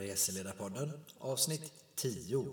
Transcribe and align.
Reseledarpodden 0.00 0.92
avsnitt 1.18 1.72
10. 1.96 2.46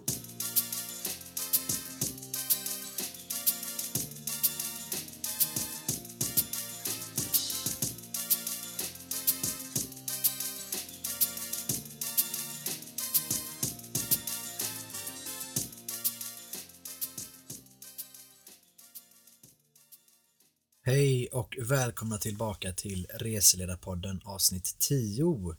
Hej 20.84 21.27
och 21.27 21.57
välkomna 21.61 22.18
tillbaka 22.18 22.71
till 22.71 23.07
Reseledarpodden 23.09 24.21
avsnitt 24.25 24.75
10. 24.79 25.55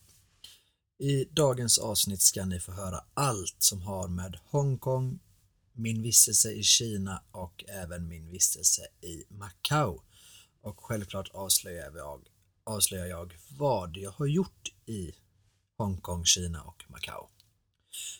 I 1.00 1.24
dagens 1.24 1.78
avsnitt 1.78 2.22
ska 2.22 2.44
ni 2.44 2.60
få 2.60 2.72
höra 2.72 3.04
allt 3.14 3.56
som 3.58 3.82
har 3.82 4.08
med 4.08 4.38
Hongkong, 4.44 5.18
min 5.72 6.02
vistelse 6.02 6.52
i 6.52 6.62
Kina 6.62 7.22
och 7.30 7.64
även 7.68 8.08
min 8.08 8.30
vistelse 8.30 8.82
i 9.00 9.24
Macao. 9.28 10.02
Och 10.60 10.80
självklart 10.80 11.28
avslöjar 11.28 11.92
jag, 11.96 12.28
avslöjar 12.64 13.06
jag 13.06 13.34
vad 13.58 13.96
jag 13.96 14.10
har 14.10 14.26
gjort 14.26 14.68
i 14.86 15.12
Hongkong, 15.76 16.24
Kina 16.24 16.62
och 16.62 16.84
Macao. 16.88 17.28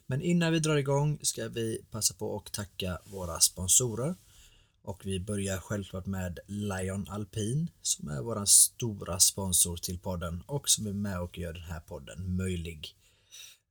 Men 0.07 0.23
innan 0.23 0.53
vi 0.53 0.59
drar 0.59 0.77
igång 0.77 1.19
ska 1.23 1.49
vi 1.49 1.85
passa 1.91 2.15
på 2.15 2.37
att 2.37 2.53
tacka 2.53 2.99
våra 3.05 3.41
sponsorer 3.41 4.15
och 4.89 5.07
vi 5.07 5.21
börjar 5.21 5.59
självklart 5.59 6.07
med 6.07 6.39
Lion 6.47 7.09
Alpin 7.09 7.71
som 7.83 8.09
är 8.09 8.23
våran 8.23 8.47
stora 8.47 9.19
sponsor 9.19 9.77
till 9.77 9.99
podden 9.99 10.43
och 10.47 10.69
som 10.69 10.87
är 10.87 10.93
med 10.93 11.21
och 11.21 11.39
gör 11.39 11.53
den 11.53 11.63
här 11.63 11.81
podden 11.81 12.37
möjlig. 12.37 12.97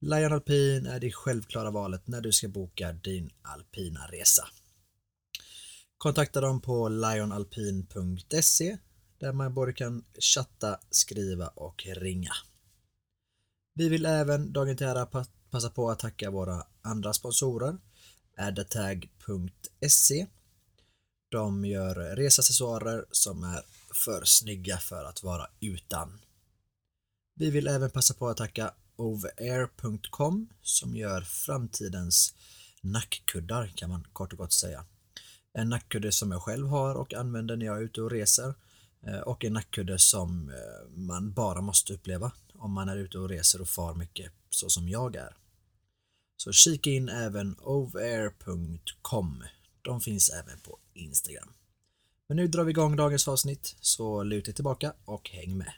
Lion 0.02 0.34
Alpin 0.34 0.86
är 0.86 1.00
det 1.00 1.12
självklara 1.12 1.72
valet 1.72 2.08
när 2.08 2.22
du 2.22 2.32
ska 2.32 2.48
boka 2.48 2.94
din 2.94 3.30
alpina 3.42 4.08
resa. 4.12 4.48
Kontakta 5.98 6.42
dem 6.42 6.62
på 6.62 6.90
lionalpin.se 6.90 8.78
där 9.20 9.34
man 9.34 9.54
både 9.54 9.74
kan 9.74 10.04
chatta, 10.20 10.80
skriva 10.90 11.48
och 11.48 11.84
ringa. 11.86 12.34
Vi 13.74 13.90
vill 13.90 14.06
även 14.06 14.54
dagen 14.54 14.78
till 14.78 14.88
ära 14.88 15.26
passa 15.50 15.70
på 15.70 15.90
att 15.90 16.00
tacka 16.00 16.32
våra 16.32 16.64
andra 16.82 17.14
sponsorer 17.14 17.78
addatag.se 18.38 20.28
de 21.30 21.66
gör 21.66 22.16
reseaccessoarer 22.16 23.06
som 23.12 23.44
är 23.44 23.64
för 24.06 24.26
snygga 24.26 24.78
för 24.78 25.06
att 25.06 25.24
vara 25.24 25.48
utan. 25.60 26.20
Vi 27.36 27.50
vill 27.50 27.68
även 27.68 27.90
passa 27.90 28.14
på 28.14 28.28
att 28.28 28.38
tacka 28.38 28.74
overair.com 28.96 30.50
som 30.62 30.96
gör 30.96 31.22
framtidens 31.22 32.34
nackkuddar 32.82 33.72
kan 33.76 33.90
man 33.90 34.08
kort 34.14 34.34
och 34.34 34.38
gott 34.38 34.54
säga. 34.54 34.86
En 35.54 35.70
nackkudde 35.70 36.12
som 36.12 36.32
jag 36.32 36.42
själv 36.42 36.68
har 36.68 36.96
och 36.96 37.14
använder 37.14 37.56
när 37.56 37.66
jag 37.66 37.78
är 37.78 37.82
ute 37.82 38.02
och 38.02 38.12
reser 38.12 38.54
eh, 39.08 39.20
och 39.20 39.46
en 39.46 39.54
nackkudde 39.54 40.00
som 40.00 40.50
eh, 40.50 40.90
man 40.90 41.34
bara 41.34 41.62
måste 41.62 41.94
uppleva 41.94 42.32
om 42.54 42.72
man 42.72 42.90
är 42.90 42.98
ute 42.98 43.20
och 43.20 43.30
reser 43.30 43.62
och 43.62 43.70
far 43.70 43.94
mycket 43.94 44.32
så 44.50 44.70
som 44.70 44.90
jag 44.90 45.16
är. 45.16 45.38
Så 46.38 46.52
kika 46.52 46.90
in 46.90 47.10
även 47.10 47.56
overair.com. 47.60 49.44
De 49.82 50.02
finns 50.02 50.30
även 50.30 50.60
på 50.60 50.78
Instagram. 50.94 51.54
Men 52.28 52.38
nu 52.38 52.48
drar 52.48 52.64
vi 52.64 52.72
igång 52.72 52.96
dagens 52.96 53.28
avsnitt, 53.28 53.76
så 53.82 54.24
luta 54.24 54.52
tillbaka 54.52 54.94
och 55.06 55.30
häng 55.30 55.58
med. 55.58 55.74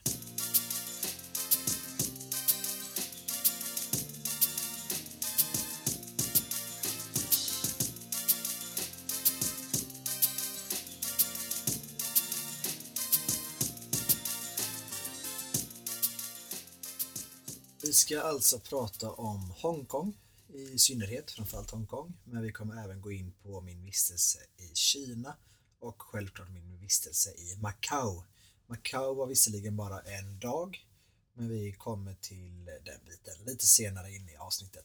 Vi 17.82 17.92
ska 17.92 18.20
alltså 18.20 18.58
prata 18.58 19.10
om 19.10 19.50
Hongkong 19.56 20.14
i 20.54 20.78
synnerhet, 20.78 21.30
framförallt 21.30 21.70
Hongkong, 21.70 22.12
men 22.24 22.42
vi 22.42 22.52
kommer 22.52 22.84
även 22.84 23.00
gå 23.00 23.12
in 23.12 23.32
på 23.42 23.60
min 23.60 23.84
vistelse 23.84 24.38
i 24.56 24.74
Kina 24.74 25.36
och 25.78 26.02
självklart 26.02 26.50
min 26.50 26.78
vistelse 26.78 27.30
i 27.30 27.56
Macao. 27.56 28.24
Macao 28.66 29.14
var 29.14 29.26
visserligen 29.26 29.76
bara 29.76 30.00
en 30.00 30.38
dag, 30.38 30.86
men 31.32 31.48
vi 31.48 31.72
kommer 31.72 32.14
till 32.14 32.64
den 32.64 33.00
biten 33.06 33.44
lite 33.46 33.66
senare 33.66 34.12
in 34.12 34.28
i 34.28 34.36
avsnittet. 34.36 34.84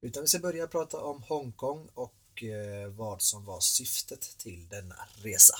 Utan 0.00 0.22
vi 0.22 0.28
ska 0.28 0.38
börja 0.38 0.66
prata 0.66 1.00
om 1.00 1.22
Hongkong 1.22 1.88
och 1.94 2.42
eh, 2.42 2.88
vad 2.88 3.22
som 3.22 3.44
var 3.44 3.60
syftet 3.60 4.20
till 4.38 4.68
denna 4.68 5.08
resa. 5.14 5.54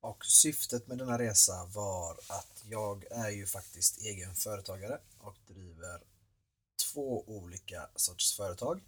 Och 0.00 0.26
syftet 0.26 0.86
med 0.86 0.98
denna 0.98 1.18
resa 1.18 1.64
var 1.74 2.18
att 2.28 2.64
jag 2.70 3.04
är 3.10 3.30
ju 3.30 3.46
faktiskt 3.46 4.00
egen 4.00 4.34
företagare 4.34 5.00
och 5.18 5.36
driver 5.48 6.02
två 6.92 7.24
olika 7.26 7.88
sorts 7.96 8.36
företag. 8.36 8.80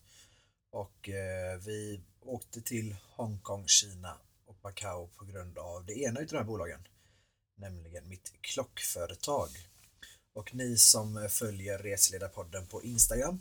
Och 0.72 1.08
eh, 1.08 1.58
vi 1.58 2.00
åkte 2.20 2.60
till 2.60 2.96
Hongkong, 3.16 3.68
Kina 3.68 4.16
och 4.46 4.56
Macao 4.62 5.08
på 5.16 5.24
grund 5.24 5.58
av 5.58 5.84
det 5.84 5.98
ena 5.98 6.20
utav 6.20 6.32
de 6.32 6.38
här 6.38 6.44
bolagen. 6.44 6.88
Nämligen 7.56 8.08
mitt 8.08 8.32
klockföretag. 8.40 9.48
Och 10.34 10.54
ni 10.54 10.76
som 10.76 11.28
följer 11.30 11.78
Reseledarpodden 11.78 12.66
på 12.66 12.82
Instagram 12.82 13.40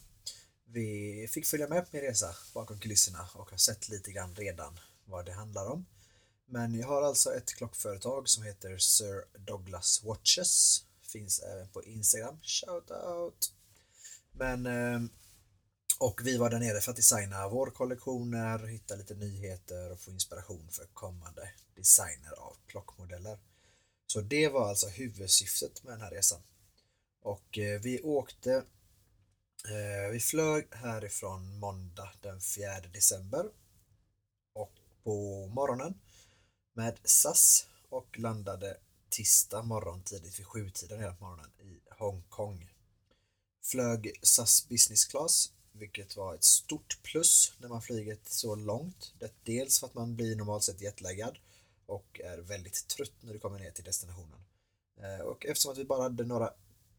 vi 0.72 1.28
fick 1.32 1.46
följa 1.46 1.68
med 1.68 1.84
på 1.84 1.90
min 1.92 2.02
resa 2.02 2.36
bakom 2.54 2.80
kulisserna 2.80 3.30
och 3.34 3.52
har 3.52 3.58
sett 3.58 3.90
lite 3.90 4.12
grann 4.12 4.36
redan 4.36 4.80
vad 5.06 5.26
det 5.26 5.32
handlar 5.32 5.72
om. 5.72 5.86
Men 6.46 6.76
jag 6.76 6.88
har 6.88 7.02
alltså 7.02 7.34
ett 7.34 7.54
klockföretag 7.54 8.30
som 8.30 8.44
heter 8.44 8.78
Sir 8.78 9.26
Douglas 9.38 10.04
Watches. 10.04 10.84
Finns 11.02 11.40
även 11.40 11.68
på 11.68 11.84
Instagram. 11.84 12.40
Shout 12.44 12.92
out! 12.92 13.59
Men 14.40 14.66
ehm, 14.66 15.10
och 16.00 16.22
vi 16.24 16.38
var 16.38 16.50
där 16.50 16.60
nere 16.60 16.82
för 16.82 16.92
att 16.92 16.98
designa 16.98 17.48
vårkollektioner, 17.48 18.68
hitta 18.68 18.96
lite 18.96 19.16
nyheter 19.16 19.92
och 19.92 20.00
få 20.00 20.12
inspiration 20.12 20.70
för 20.72 20.86
kommande 20.86 21.50
designer 21.76 22.32
av 22.38 22.56
klockmodeller. 22.68 23.40
Så 24.08 24.22
det 24.22 24.48
var 24.48 24.70
alltså 24.70 24.88
huvudsyftet 24.88 25.84
med 25.84 25.94
den 25.94 26.02
här 26.02 26.12
resan. 26.12 26.42
Och 27.22 27.58
eh, 27.58 27.82
vi 27.82 28.02
åkte 28.02 28.54
eh, 29.68 30.12
Vi 30.12 30.20
flög 30.20 30.68
härifrån 30.72 31.60
måndag 31.60 32.12
den 32.22 32.42
4 32.42 32.80
december 32.94 33.46
och 34.54 34.74
på 35.04 35.48
morgonen 35.48 35.94
med 36.74 37.00
SAS 37.04 37.66
och 37.90 38.20
landade 38.20 38.78
tisdag 39.10 39.62
morgon 39.62 40.02
tidigt 40.04 40.40
vid 40.40 40.48
sjutiden 40.48 41.00
hela 41.00 41.16
morgonen 41.20 41.52
i 41.60 41.80
Hongkong 41.90 42.70
flög 43.64 44.20
SAS 44.22 44.68
Business 44.70 45.06
Class, 45.06 45.52
vilket 45.72 46.16
var 46.16 46.36
ett 46.36 46.44
stort 46.44 47.00
plus 47.04 47.54
när 47.58 47.70
man 47.70 47.82
flyger 47.82 48.18
så 48.26 48.56
långt. 48.56 49.14
Dels 49.44 49.80
för 49.80 49.88
att 49.88 49.94
man 49.94 50.16
blir 50.16 50.36
normalt 50.36 50.64
sett 50.64 50.82
jetlaggad 50.82 51.38
och 51.86 52.22
är 52.24 52.38
väldigt 52.38 52.88
trött 52.88 53.14
när 53.22 53.34
du 53.34 53.40
kommer 53.40 53.60
ner 53.60 53.72
till 53.72 53.84
destinationen. 53.84 54.40
Eh, 55.02 55.26
och 55.26 55.46
eftersom 55.46 55.72
att 55.72 55.78
vi 55.78 55.86
bara 55.86 56.04
hade 56.04 56.26
några, 56.26 56.54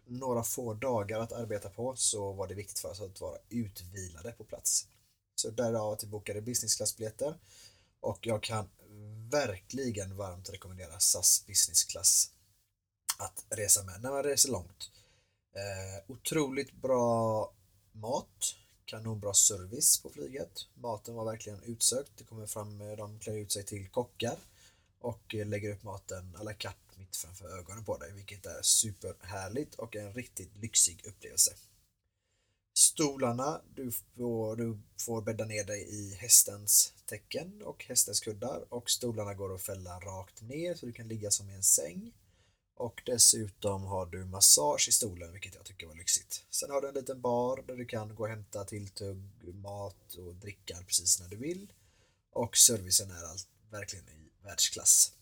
några 0.06 0.42
få 0.42 0.74
dagar 0.74 1.20
att 1.20 1.32
arbeta 1.32 1.68
på 1.68 1.96
så 1.96 2.32
var 2.32 2.48
det 2.48 2.54
viktigt 2.54 2.78
för 2.78 2.90
oss 2.90 3.00
att 3.00 3.20
vara 3.20 3.38
utvilade 3.48 4.32
på 4.32 4.44
plats. 4.44 4.86
Så 5.34 5.50
därav 5.50 5.92
att 5.92 6.04
vi 6.04 6.08
bokade 6.08 6.40
business 6.42 6.76
class-biljetter 6.76 7.38
och 8.00 8.26
jag 8.26 8.42
kan 8.42 8.68
verkligen 9.30 10.16
varmt 10.16 10.50
rekommendera 10.50 11.00
SAS 11.00 11.44
Business 11.46 11.84
Class 11.84 12.30
att 13.18 13.44
resa 13.48 13.84
med 13.84 14.02
när 14.02 14.10
man 14.10 14.22
reser 14.22 14.50
långt. 14.50 14.90
Eh, 15.54 16.02
otroligt 16.06 16.72
bra 16.72 17.52
mat, 17.92 18.56
kanonbra 18.84 19.34
service 19.34 20.02
på 20.02 20.10
flyget. 20.10 20.66
Maten 20.74 21.14
var 21.14 21.24
verkligen 21.24 21.62
utsökt. 21.62 22.10
Det 22.18 22.24
kommer 22.24 22.46
fram, 22.46 22.80
eh, 22.80 22.96
de 22.96 23.18
klär 23.18 23.36
ut 23.36 23.52
sig 23.52 23.64
till 23.64 23.88
kockar 23.88 24.36
och 25.00 25.34
eh, 25.34 25.46
lägger 25.46 25.72
upp 25.72 25.82
maten 25.82 26.36
à 26.40 26.42
la 26.42 26.52
carte 26.52 26.90
mitt 26.98 27.16
framför 27.16 27.58
ögonen 27.58 27.84
på 27.84 27.96
dig, 27.96 28.12
vilket 28.12 28.46
är 28.46 28.62
superhärligt 28.62 29.74
och 29.74 29.96
en 29.96 30.12
riktigt 30.12 30.56
lyxig 30.56 31.06
upplevelse. 31.06 31.54
Stolarna, 32.74 33.60
du 33.74 33.92
får, 33.92 34.56
du 34.56 34.78
får 34.98 35.22
bädda 35.22 35.44
ner 35.44 35.64
dig 35.64 35.82
i 35.82 36.14
hästens 36.14 36.92
tecken 37.06 37.62
och 37.62 37.84
hästens 37.84 38.20
kuddar 38.20 38.64
och 38.68 38.90
stolarna 38.90 39.34
går 39.34 39.54
att 39.54 39.62
fälla 39.62 40.00
rakt 40.00 40.42
ner 40.42 40.74
så 40.74 40.86
du 40.86 40.92
kan 40.92 41.08
ligga 41.08 41.30
som 41.30 41.50
i 41.50 41.54
en 41.54 41.62
säng. 41.62 42.12
Och 42.80 43.02
dessutom 43.06 43.84
har 43.84 44.06
du 44.06 44.24
massage 44.24 44.88
i 44.88 44.92
stolen, 44.92 45.32
vilket 45.32 45.54
jag 45.54 45.64
tycker 45.64 45.86
var 45.86 45.94
lyxigt. 45.94 46.44
Sen 46.50 46.70
har 46.70 46.80
du 46.80 46.88
en 46.88 46.94
liten 46.94 47.20
bar 47.20 47.64
där 47.66 47.76
du 47.76 47.84
kan 47.84 48.14
gå 48.14 48.22
och 48.22 48.28
hämta 48.28 48.64
tilltugg, 48.64 49.22
mat 49.54 50.14
och 50.14 50.34
dricka 50.34 50.76
precis 50.86 51.20
när 51.20 51.28
du 51.28 51.36
vill. 51.36 51.72
Och 52.32 52.56
servicen 52.56 53.10
är 53.10 53.24
allt, 53.24 53.48
verkligen 53.70 54.08
i 54.08 54.44
världsklass. 54.44 55.12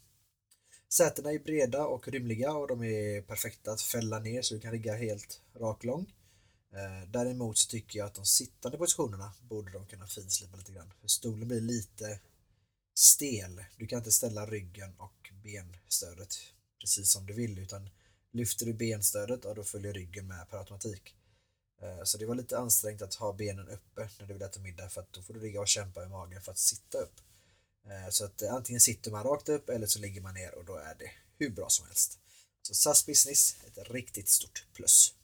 Sätena 0.88 1.32
är 1.32 1.38
breda 1.38 1.86
och 1.86 2.08
rymliga 2.08 2.52
och 2.52 2.68
de 2.68 2.84
är 2.84 3.22
perfekta 3.22 3.72
att 3.72 3.82
fälla 3.82 4.18
ner 4.18 4.42
så 4.42 4.54
du 4.54 4.60
kan 4.60 4.72
ligga 4.72 4.96
helt 4.96 5.40
rak 5.54 5.84
lång. 5.84 6.14
Eh, 6.72 7.08
däremot 7.08 7.58
så 7.58 7.68
tycker 7.68 7.98
jag 7.98 8.06
att 8.06 8.14
de 8.14 8.26
sittande 8.26 8.78
positionerna 8.78 9.32
borde 9.40 9.72
de 9.72 9.86
kunna 9.86 10.06
finslipa 10.06 10.56
lite 10.56 10.72
grann. 10.72 10.92
För 11.00 11.08
stolen 11.08 11.48
blir 11.48 11.60
lite 11.60 12.20
stel. 12.94 13.64
Du 13.76 13.86
kan 13.86 13.98
inte 13.98 14.12
ställa 14.12 14.46
ryggen 14.46 14.94
och 14.98 15.32
benstödet 15.42 16.34
precis 16.80 17.10
som 17.10 17.26
du 17.26 17.32
vill 17.32 17.58
utan 17.58 17.90
lyfter 18.32 18.66
du 18.66 18.72
benstödet, 18.72 19.40
ja, 19.44 19.54
då 19.54 19.64
följer 19.64 19.92
ryggen 19.92 20.26
med 20.26 20.50
per 20.50 20.58
automatik. 20.58 21.14
Eh, 21.82 22.04
så 22.04 22.18
det 22.18 22.26
var 22.26 22.34
lite 22.34 22.58
ansträngt 22.58 23.02
att 23.02 23.14
ha 23.14 23.32
benen 23.32 23.68
uppe 23.68 24.08
när 24.18 24.26
du 24.26 24.32
vill 24.32 24.42
äta 24.42 24.60
middag 24.60 24.88
för 24.88 25.00
att 25.00 25.12
då 25.12 25.22
får 25.22 25.34
du 25.34 25.40
ligga 25.40 25.60
och 25.60 25.68
kämpa 25.68 26.04
i 26.04 26.08
magen 26.08 26.42
för 26.42 26.52
att 26.52 26.58
sitta 26.58 26.98
upp. 26.98 27.20
Eh, 27.86 28.10
så 28.10 28.24
att 28.24 28.42
antingen 28.42 28.80
sitter 28.80 29.10
man 29.10 29.24
rakt 29.24 29.48
upp 29.48 29.68
eller 29.68 29.86
så 29.86 29.98
ligger 29.98 30.20
man 30.20 30.34
ner 30.34 30.54
och 30.54 30.64
då 30.64 30.76
är 30.76 30.94
det 30.98 31.10
hur 31.38 31.50
bra 31.50 31.68
som 31.68 31.86
helst. 31.86 32.18
Så 32.62 32.74
SAS 32.74 33.06
Business, 33.06 33.56
ett 33.66 33.90
riktigt 33.90 34.28
stort 34.28 34.66
plus. 34.72 35.14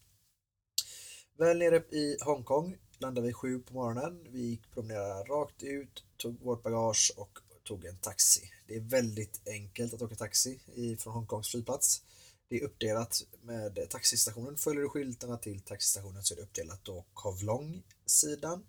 Väl 1.37 1.59
nere 1.59 1.77
i 1.77 2.17
Hongkong 2.21 2.77
landade 2.99 3.27
vi 3.27 3.33
sju 3.33 3.59
på 3.59 3.75
morgonen. 3.75 4.27
Vi 4.31 4.41
gick 4.41 4.71
promenerade 4.71 5.25
rakt 5.25 5.62
ut, 5.62 6.05
tog 6.17 6.41
vårt 6.41 6.62
bagage 6.62 7.12
och 7.17 7.39
tog 7.64 7.84
en 7.84 7.96
taxi. 7.96 8.50
Det 8.66 8.76
är 8.76 8.81
väldigt 8.81 9.49
enkelt 9.49 9.94
att 9.94 10.02
åka 10.02 10.14
taxi 10.14 10.58
från 10.99 11.12
Hongkongs 11.12 11.49
flygplats. 11.49 12.02
Det 12.49 12.56
är 12.56 12.64
uppdelat 12.64 13.22
med 13.43 13.90
taxistationen. 13.90 14.56
Följer 14.56 14.82
du 14.82 14.88
skyltarna 14.88 15.37
till 15.37 15.61
taxistationen 15.61 16.22
så 16.22 16.34
är 16.34 16.37
det 16.37 16.43
uppdelat 16.43 16.84
då 16.84 17.05
Kowloon-sidan 17.14 18.66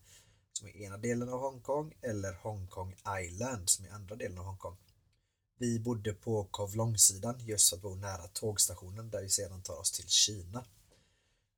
som 0.54 0.68
är 0.68 0.78
ena 0.78 0.98
delen 0.98 1.30
av 1.30 1.40
Hongkong 1.40 1.94
eller 2.02 2.34
Hongkong 2.34 2.96
Island 3.22 3.70
som 3.70 3.86
är 3.86 3.90
andra 3.90 4.16
delen 4.16 4.38
av 4.38 4.46
Hongkong. 4.46 4.78
Vi 5.58 5.80
bodde 5.80 6.14
på 6.14 6.48
Kowloon-sidan 6.52 7.40
just 7.40 7.70
för 7.70 7.76
att 7.76 7.82
bo 7.82 7.96
nära 7.96 8.28
tågstationen 8.28 9.10
där 9.10 9.22
vi 9.22 9.30
sedan 9.30 9.62
tar 9.62 9.80
oss 9.80 9.92
till 9.92 10.08
Kina. 10.08 10.66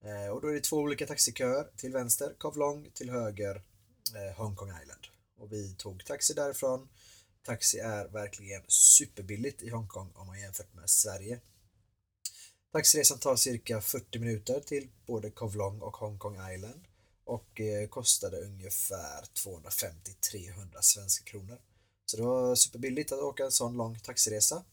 Eh, 0.03 0.29
och 0.29 0.41
då 0.41 0.47
är 0.47 0.53
det 0.53 0.59
två 0.59 0.77
olika 0.77 1.05
taxiköer, 1.05 1.67
till 1.75 1.93
vänster 1.93 2.33
Kowloon, 2.37 2.91
till 2.93 3.09
höger 3.09 3.55
eh, 4.15 4.37
Hongkong 4.37 4.69
Island. 4.83 5.07
Och 5.37 5.51
vi 5.51 5.75
tog 5.75 6.05
taxi 6.05 6.33
därifrån. 6.33 6.89
Taxi 7.47 7.79
är 7.79 8.07
verkligen 8.07 8.61
superbilligt 8.67 9.61
i 9.61 9.69
Hongkong 9.69 10.11
om 10.15 10.27
man 10.27 10.39
jämfört 10.39 10.73
med 10.73 10.89
Sverige. 10.89 11.39
Taxiresan 12.71 13.19
tar 13.19 13.35
cirka 13.35 13.81
40 13.81 14.19
minuter 14.19 14.59
till 14.59 14.89
både 15.05 15.29
Kowloon 15.29 15.81
och 15.81 15.97
Hongkong 15.97 16.51
Island 16.53 16.87
och 17.23 17.61
eh, 17.61 17.87
kostade 17.87 18.37
ungefär 18.37 19.23
250-300 19.45 20.77
svenska 20.81 21.23
kronor. 21.25 21.57
Så 22.05 22.17
det 22.17 22.23
var 22.23 22.55
superbilligt 22.55 23.11
att 23.11 23.19
åka 23.19 23.45
en 23.45 23.51
sån 23.51 23.77
lång 23.77 23.99
taxiresa. 23.99 24.63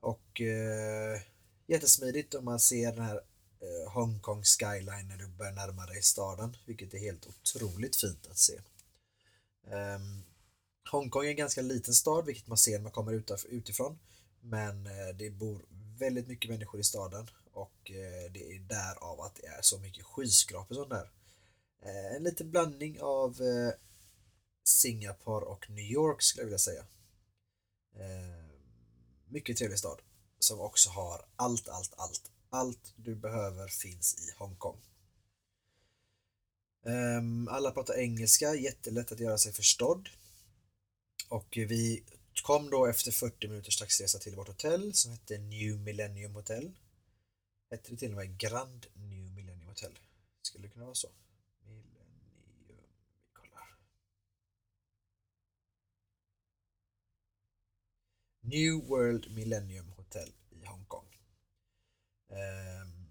Och 0.00 0.40
eh, 0.40 1.20
jättesmidigt 1.66 2.34
om 2.34 2.44
man 2.44 2.60
ser 2.60 2.92
den 2.92 3.04
här 3.04 3.20
eh, 3.60 3.92
Hongkong 3.92 4.42
skyline 4.42 5.08
när 5.08 5.16
du 5.16 5.26
börjar 5.26 5.52
närma 5.52 5.86
dig 5.86 6.02
staden, 6.02 6.56
vilket 6.64 6.94
är 6.94 6.98
helt 6.98 7.26
otroligt 7.26 7.96
fint 7.96 8.26
att 8.30 8.38
se. 8.38 8.60
Um, 9.66 10.22
Hongkong 10.88 11.24
är 11.24 11.30
en 11.30 11.36
ganska 11.36 11.62
liten 11.62 11.94
stad, 11.94 12.26
vilket 12.26 12.46
man 12.46 12.58
ser 12.58 12.72
när 12.72 12.82
man 12.82 12.92
kommer 12.92 13.22
utifrån. 13.48 13.98
Men 14.40 14.86
eh, 14.86 15.16
det 15.18 15.30
bor 15.30 15.64
väldigt 15.98 16.28
mycket 16.28 16.50
människor 16.50 16.80
i 16.80 16.84
staden 16.84 17.30
och 17.52 17.90
eh, 17.90 18.32
det 18.32 18.52
är 18.52 18.58
därav 18.58 19.20
att 19.20 19.34
det 19.34 19.46
är 19.46 19.62
så 19.62 19.78
mycket 19.78 20.04
skyskrapor 20.04 20.74
som 20.74 20.88
där. 20.88 21.10
Eh, 21.82 22.16
en 22.16 22.22
liten 22.24 22.50
blandning 22.50 23.00
av 23.00 23.40
Singapore 24.64 25.44
och 25.44 25.70
New 25.70 25.84
York 25.84 26.22
skulle 26.22 26.42
jag 26.42 26.46
vilja 26.46 26.58
säga. 26.58 26.84
Mycket 29.28 29.56
trevlig 29.56 29.78
stad 29.78 30.02
som 30.38 30.60
också 30.60 30.90
har 30.90 31.24
allt, 31.36 31.68
allt, 31.68 31.94
allt. 31.96 32.30
Allt 32.50 32.92
du 32.96 33.14
behöver 33.14 33.68
finns 33.68 34.28
i 34.28 34.34
Hongkong. 34.38 34.76
Ehm, 36.86 37.48
alla 37.48 37.70
pratar 37.70 37.94
engelska, 37.94 38.54
jättelätt 38.54 39.12
att 39.12 39.20
göra 39.20 39.38
sig 39.38 39.52
förstådd. 39.52 40.08
Och 41.28 41.46
vi 41.56 42.04
kom 42.42 42.70
då 42.70 42.86
efter 42.86 43.12
40 43.12 43.48
minuters 43.48 43.76
taxiresa 43.76 44.18
till 44.18 44.36
vårt 44.36 44.48
hotell 44.48 44.94
som 44.94 45.12
hette 45.12 45.38
New 45.38 45.78
Millennium 45.78 46.34
Hotel. 46.34 46.72
Hette 47.70 47.90
det 47.90 47.96
till 47.96 48.10
och 48.10 48.16
med 48.16 48.38
Grand 48.38 48.86
New 48.94 49.32
Millennium 49.34 49.68
Hotel? 49.68 49.98
Skulle 50.42 50.66
det 50.66 50.72
kunna 50.72 50.84
vara 50.84 50.94
så? 50.94 51.08
Millennium, 51.64 52.16
vi 52.68 52.74
kollar. 53.32 53.76
New 58.40 58.88
World 58.88 59.34
Millennium 59.34 59.88
Hotel 59.88 60.32
i 60.50 60.64
Hongkong. 60.64 61.18
Ehm, 62.28 63.06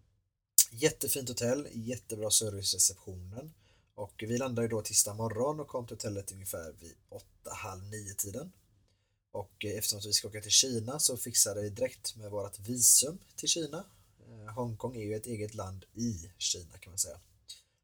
jättefint 0.71 1.29
hotell, 1.29 1.68
jättebra 1.71 2.29
service 2.29 2.73
receptionen 2.73 3.53
och 3.95 4.24
vi 4.27 4.38
landade 4.38 4.68
då 4.68 4.81
tisdag 4.81 5.13
morgon 5.13 5.59
och 5.59 5.68
kom 5.68 5.88
till 5.88 5.95
hotellet 5.95 6.31
ungefär 6.31 6.74
vid 6.80 6.95
8-9 7.44 8.15
tiden. 8.18 8.51
Och 9.31 9.65
eh, 9.65 9.77
eftersom 9.77 10.00
vi 10.06 10.13
ska 10.13 10.27
åka 10.27 10.42
till 10.42 10.51
Kina 10.51 11.00
så 11.00 11.18
fixade 11.18 11.62
vi 11.62 11.69
direkt 11.69 12.15
med 12.15 12.31
vårt 12.31 12.59
visum 12.59 13.18
till 13.36 13.50
Kina. 13.50 13.86
Eh, 14.27 14.53
Hongkong 14.53 14.95
är 14.95 15.01
ju 15.01 15.15
ett 15.15 15.25
eget 15.25 15.56
land 15.56 15.86
i 15.94 16.31
Kina 16.38 16.77
kan 16.77 16.92
man 16.92 16.97
säga. 16.97 17.19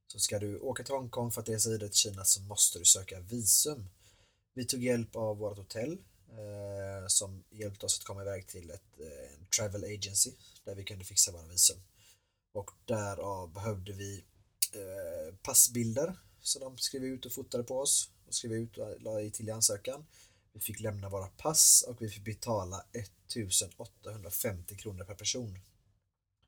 Så 0.07 0.19
ska 0.19 0.39
du 0.39 0.59
åka 0.59 0.83
till 0.83 0.93
Hongkong 0.93 1.31
för 1.31 1.41
att 1.41 1.49
resa 1.49 1.69
vidare 1.69 1.89
till 1.89 1.97
Kina 1.97 2.25
så 2.25 2.41
måste 2.41 2.79
du 2.79 2.85
söka 2.85 3.19
visum. 3.19 3.85
Vi 4.53 4.65
tog 4.65 4.83
hjälp 4.83 5.15
av 5.15 5.37
vårt 5.37 5.57
hotell 5.57 5.97
eh, 6.29 7.07
som 7.07 7.43
hjälpte 7.49 7.85
oss 7.85 7.99
att 7.99 8.05
komma 8.05 8.21
iväg 8.21 8.47
till 8.47 8.69
ett 8.69 8.99
eh, 8.99 9.33
en 9.39 9.45
travel 9.57 9.83
agency 9.83 10.31
där 10.63 10.75
vi 10.75 10.83
kunde 10.83 11.05
fixa 11.05 11.31
våra 11.31 11.45
visum. 11.45 11.77
Och 12.53 12.71
därav 12.85 13.53
behövde 13.53 13.93
vi 13.93 14.23
eh, 14.75 15.35
passbilder 15.41 16.15
som 16.39 16.61
de 16.61 16.77
skrev 16.77 17.03
ut 17.03 17.25
och 17.25 17.31
fotade 17.31 17.63
på 17.63 17.79
oss 17.79 18.09
och 18.27 18.33
skrev 18.33 18.53
ut 18.53 18.77
och 18.77 19.01
la 19.01 19.21
i 19.21 19.31
till 19.31 19.47
i 19.47 19.51
ansökan. 19.51 20.05
Vi 20.53 20.59
fick 20.59 20.79
lämna 20.79 21.09
våra 21.09 21.27
pass 21.27 21.83
och 21.87 22.01
vi 22.01 22.09
fick 22.09 22.25
betala 22.25 22.85
1850 22.91 24.75
kronor 24.75 25.03
per 25.03 25.15
person 25.15 25.59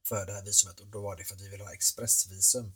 för 0.04 0.26
det 0.26 0.34
här 0.34 0.46
visumet 0.46 0.80
och 0.80 0.88
då 0.88 1.02
var 1.02 1.16
det 1.16 1.24
för 1.24 1.36
att 1.36 1.42
vi 1.42 1.50
ville 1.50 1.64
ha 1.64 1.74
expressvisum. 1.74 2.74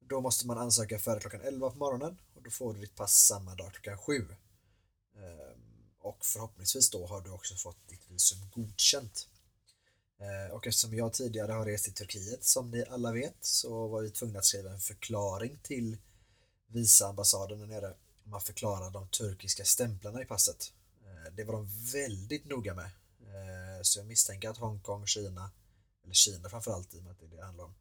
Då 0.00 0.20
måste 0.20 0.46
man 0.46 0.58
ansöka 0.58 0.98
före 0.98 1.20
klockan 1.20 1.40
11 1.40 1.70
på 1.70 1.76
morgonen 1.76 2.18
och 2.34 2.42
då 2.42 2.50
får 2.50 2.74
du 2.74 2.80
ditt 2.80 2.94
pass 2.94 3.26
samma 3.26 3.54
dag 3.54 3.72
klockan 3.72 3.98
7. 3.98 4.28
Ehm, 5.16 5.66
och 5.98 6.26
förhoppningsvis 6.26 6.90
då 6.90 7.06
har 7.06 7.20
du 7.20 7.30
också 7.30 7.54
fått 7.54 7.88
ditt 7.88 8.10
visum 8.10 8.50
godkänt. 8.50 9.28
Eh, 10.20 10.54
och 10.54 10.66
eftersom 10.66 10.94
jag 10.94 11.12
tidigare 11.12 11.52
har 11.52 11.66
rest 11.66 11.88
i 11.88 11.92
Turkiet 11.92 12.44
som 12.44 12.70
ni 12.70 12.84
alla 12.90 13.12
vet 13.12 13.36
så 13.40 13.88
var 13.88 14.02
vi 14.02 14.10
tvungna 14.10 14.38
att 14.38 14.44
skriva 14.44 14.70
en 14.70 14.80
förklaring 14.80 15.58
till 15.62 15.96
visa 16.66 17.06
ambassaden 17.06 17.58
där 17.58 17.66
nere 17.66 17.94
man 18.24 18.40
förklarar 18.40 18.90
de 18.90 19.08
turkiska 19.08 19.64
stämplarna 19.64 20.22
i 20.22 20.24
passet. 20.24 20.72
Eh, 21.04 21.32
det 21.32 21.44
var 21.44 21.52
de 21.52 21.68
väldigt 21.92 22.44
noga 22.44 22.74
med. 22.74 22.90
Eh, 23.20 23.82
så 23.82 23.98
jag 23.98 24.06
misstänker 24.06 24.48
att 24.48 24.56
Hongkong, 24.56 25.06
Kina, 25.06 25.50
eller 26.04 26.14
Kina 26.14 26.48
framförallt 26.48 26.94
i 26.94 26.98
och 26.98 27.02
med 27.02 27.12
att 27.12 27.20
det 27.20 27.26
är 27.26 27.30
det 27.30 27.36
det 27.36 27.44
handlar 27.44 27.64
om, 27.64 27.74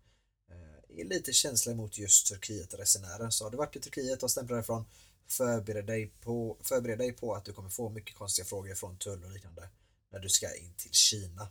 är 0.98 1.06
lite 1.06 1.34
känsliga 1.34 1.76
mot 1.76 1.98
just 1.98 2.28
Turkiet-resenärer. 2.28 3.30
Så 3.30 3.44
har 3.44 3.52
du 3.52 3.58
varit 3.58 3.76
i 3.76 3.80
Turkiet 3.80 4.24
och 4.24 4.32
stämplar 4.32 4.60
ifrån, 4.60 4.86
förbered 5.28 5.86
dig, 5.86 6.14
på, 6.22 6.58
förbered 6.62 6.98
dig 6.98 7.14
på 7.14 7.36
att 7.36 7.46
du 7.46 7.54
kommer 7.54 7.70
få 7.70 7.90
mycket 7.90 8.16
konstiga 8.16 8.46
frågor 8.46 8.76
från 8.76 8.98
tull 8.98 9.24
och 9.24 9.32
liknande 9.32 9.70
när 10.12 10.20
du 10.20 10.30
ska 10.30 10.56
in 10.56 10.74
till 10.78 10.92
Kina. 10.92 11.48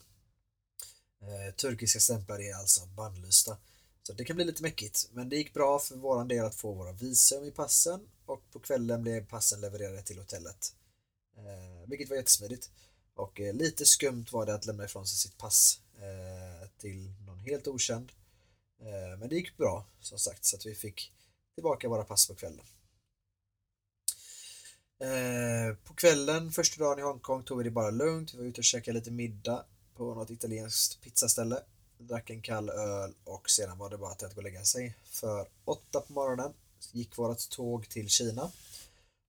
Eh, 1.28 1.54
turkiska 1.54 2.00
stämplar 2.00 2.40
är 2.40 2.54
alltså 2.54 2.87
bannlysta. 2.87 3.57
Så 4.02 4.12
det 4.12 4.25
kan 4.25 4.37
bli 4.37 4.45
lite 4.45 4.62
mäckigt, 4.62 5.09
men 5.12 5.28
det 5.28 5.37
gick 5.37 5.54
bra 5.54 5.78
för 5.78 5.97
våran 5.97 6.28
del 6.28 6.45
att 6.45 6.54
få 6.54 6.73
våra 6.73 6.93
visum 6.93 7.45
i 7.45 7.50
passen 7.50 8.09
och 8.26 8.50
på 8.52 8.61
kvällen 8.61 9.02
blev 9.02 9.26
passen 9.26 9.61
levererade 9.61 10.02
till 10.02 10.19
hotellet. 10.19 10.75
Eh, 11.37 11.88
vilket 11.88 12.09
var 12.09 12.16
jättesmidigt. 12.16 12.71
Och 13.14 13.40
eh, 13.40 13.54
lite 13.54 13.87
skumt 13.87 14.26
var 14.33 14.47
det 14.47 14.54
att 14.54 14.66
lämna 14.66 14.85
ifrån 14.85 15.07
sig 15.07 15.19
sitt 15.19 15.38
pass 15.38 15.81
eh, 15.97 16.69
till 16.78 17.12
någon 17.26 17.38
helt 17.38 17.69
okänd. 17.69 18.12
Eh, 18.81 19.19
men 19.19 19.28
det 19.28 19.35
gick 19.35 19.57
bra 19.57 19.87
som 20.00 20.19
sagt 20.19 20.45
så 20.45 20.57
att 20.57 20.66
vi 20.66 20.75
fick 20.75 21.12
tillbaka 21.54 21.88
våra 21.88 22.04
pass 22.04 22.28
på 22.28 22.35
kvällen. 22.35 22.66
Eh, 25.00 25.76
på 25.76 25.95
kvällen, 25.95 26.52
första 26.52 26.85
dagen 26.85 26.99
i 26.99 27.02
Hongkong, 27.02 27.45
tog 27.45 27.59
vi 27.59 27.64
det 27.64 27.71
bara 27.71 27.90
lugnt. 27.90 28.35
Vi 28.35 28.38
var 28.38 28.45
ute 28.45 28.61
och 28.61 28.64
käkade 28.64 28.99
lite 28.99 29.11
middag 29.11 29.64
på 29.97 30.15
något 30.15 30.31
italienskt 30.31 31.01
pizzaställe. 31.01 31.63
Drack 31.99 32.31
en 32.31 32.43
kall 32.43 32.71
öl 32.71 33.15
och 33.25 33.51
sedan 33.51 33.79
var 33.79 33.91
det 33.91 33.99
bara 33.99 34.15
till 34.15 34.27
att 34.27 34.35
gå 34.35 34.39
och 34.39 34.45
lägga 34.45 34.65
sig. 34.65 34.97
För 35.05 35.49
åtta 35.65 36.01
på 36.01 36.13
morgonen 36.13 36.53
gick 36.93 37.19
vårt 37.19 37.49
tåg 37.49 37.89
till 37.89 38.09
Kina 38.09 38.51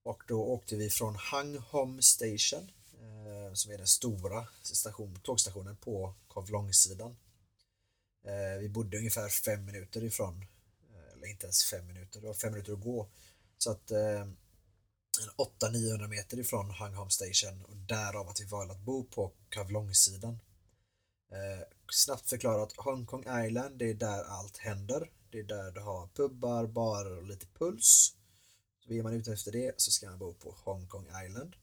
och 0.03 0.23
då 0.27 0.43
åkte 0.43 0.75
vi 0.75 0.89
från 0.89 1.15
Hang 1.15 1.57
Hom 1.57 2.01
Station 2.01 2.71
eh, 3.01 3.53
som 3.53 3.71
är 3.71 3.77
den 3.77 3.87
stora 3.87 4.47
station, 4.61 5.19
tågstationen 5.23 5.75
på 5.75 6.13
Kowloon-sidan. 6.27 7.15
Eh, 8.25 8.59
vi 8.59 8.69
bodde 8.69 8.97
ungefär 8.97 9.29
fem 9.29 9.65
minuter 9.65 10.03
ifrån, 10.03 10.45
eh, 10.93 11.13
eller 11.13 11.27
inte 11.27 11.45
ens 11.45 11.63
fem 11.65 11.87
minuter, 11.87 12.21
det 12.21 12.27
var 12.27 12.33
fem 12.33 12.51
minuter 12.51 12.73
att 12.73 12.83
gå. 12.83 13.07
Så 13.57 13.71
att 13.71 13.91
eh, 13.91 14.27
800-900 15.37 16.07
meter 16.07 16.39
ifrån 16.39 16.69
Hang 16.69 16.93
Hom 16.93 17.09
Station 17.09 17.65
och 17.65 17.77
därav 17.77 18.29
att 18.29 18.41
vi 18.41 18.45
valde 18.45 18.73
att 18.73 18.79
bo 18.79 19.03
på 19.03 19.31
Eh, 21.31 21.63
snabbt 21.91 22.29
förklarat, 22.29 22.73
Hongkong 22.77 23.45
Island, 23.45 23.77
det 23.77 23.89
är 23.89 23.93
där 23.93 24.23
allt 24.23 24.57
händer. 24.57 25.09
Det 25.31 25.39
är 25.39 25.43
där 25.43 25.71
du 25.71 25.79
har 25.79 26.07
pubbar, 26.07 26.67
barer 26.67 27.17
och 27.17 27.27
lite 27.27 27.45
puls. 27.45 28.15
Så 28.85 28.93
är 28.93 29.03
man 29.03 29.13
ute 29.13 29.33
efter 29.33 29.51
det 29.51 29.81
så 29.81 29.91
ska 29.91 30.09
man 30.09 30.19
bo 30.19 30.33
på 30.33 30.55
Hongkong 30.63 31.07
Island. 31.25 31.55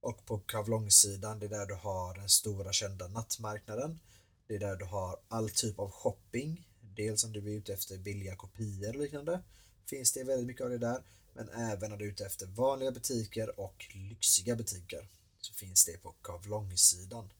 Och 0.00 0.26
på 0.26 0.38
Kavlong-sidan, 0.38 1.38
det 1.38 1.46
är 1.46 1.50
där 1.50 1.66
du 1.66 1.74
har 1.74 2.14
den 2.14 2.28
stora 2.28 2.72
kända 2.72 3.08
nattmarknaden. 3.08 4.00
Det 4.46 4.54
är 4.54 4.58
där 4.58 4.76
du 4.76 4.84
har 4.84 5.18
all 5.28 5.50
typ 5.50 5.78
av 5.78 5.90
shopping. 5.90 6.68
Dels 6.80 7.24
om 7.24 7.32
du 7.32 7.38
är 7.38 7.56
ute 7.56 7.72
efter 7.72 7.98
billiga 7.98 8.36
kopior 8.36 8.88
och 8.88 9.02
liknande. 9.02 9.42
Finns 9.86 10.12
det 10.12 10.24
väldigt 10.24 10.46
mycket 10.46 10.64
av 10.64 10.70
det 10.70 10.78
där. 10.78 11.02
Men 11.32 11.48
även 11.48 11.92
om 11.92 11.98
du 11.98 12.04
är 12.04 12.08
ute 12.08 12.26
efter 12.26 12.46
vanliga 12.46 12.90
butiker 12.90 13.60
och 13.60 13.86
lyxiga 13.94 14.56
butiker. 14.56 15.08
Så 15.40 15.52
finns 15.52 15.84
det 15.84 16.02
på 16.02 16.14
Kavlong-sidan. 16.22 17.30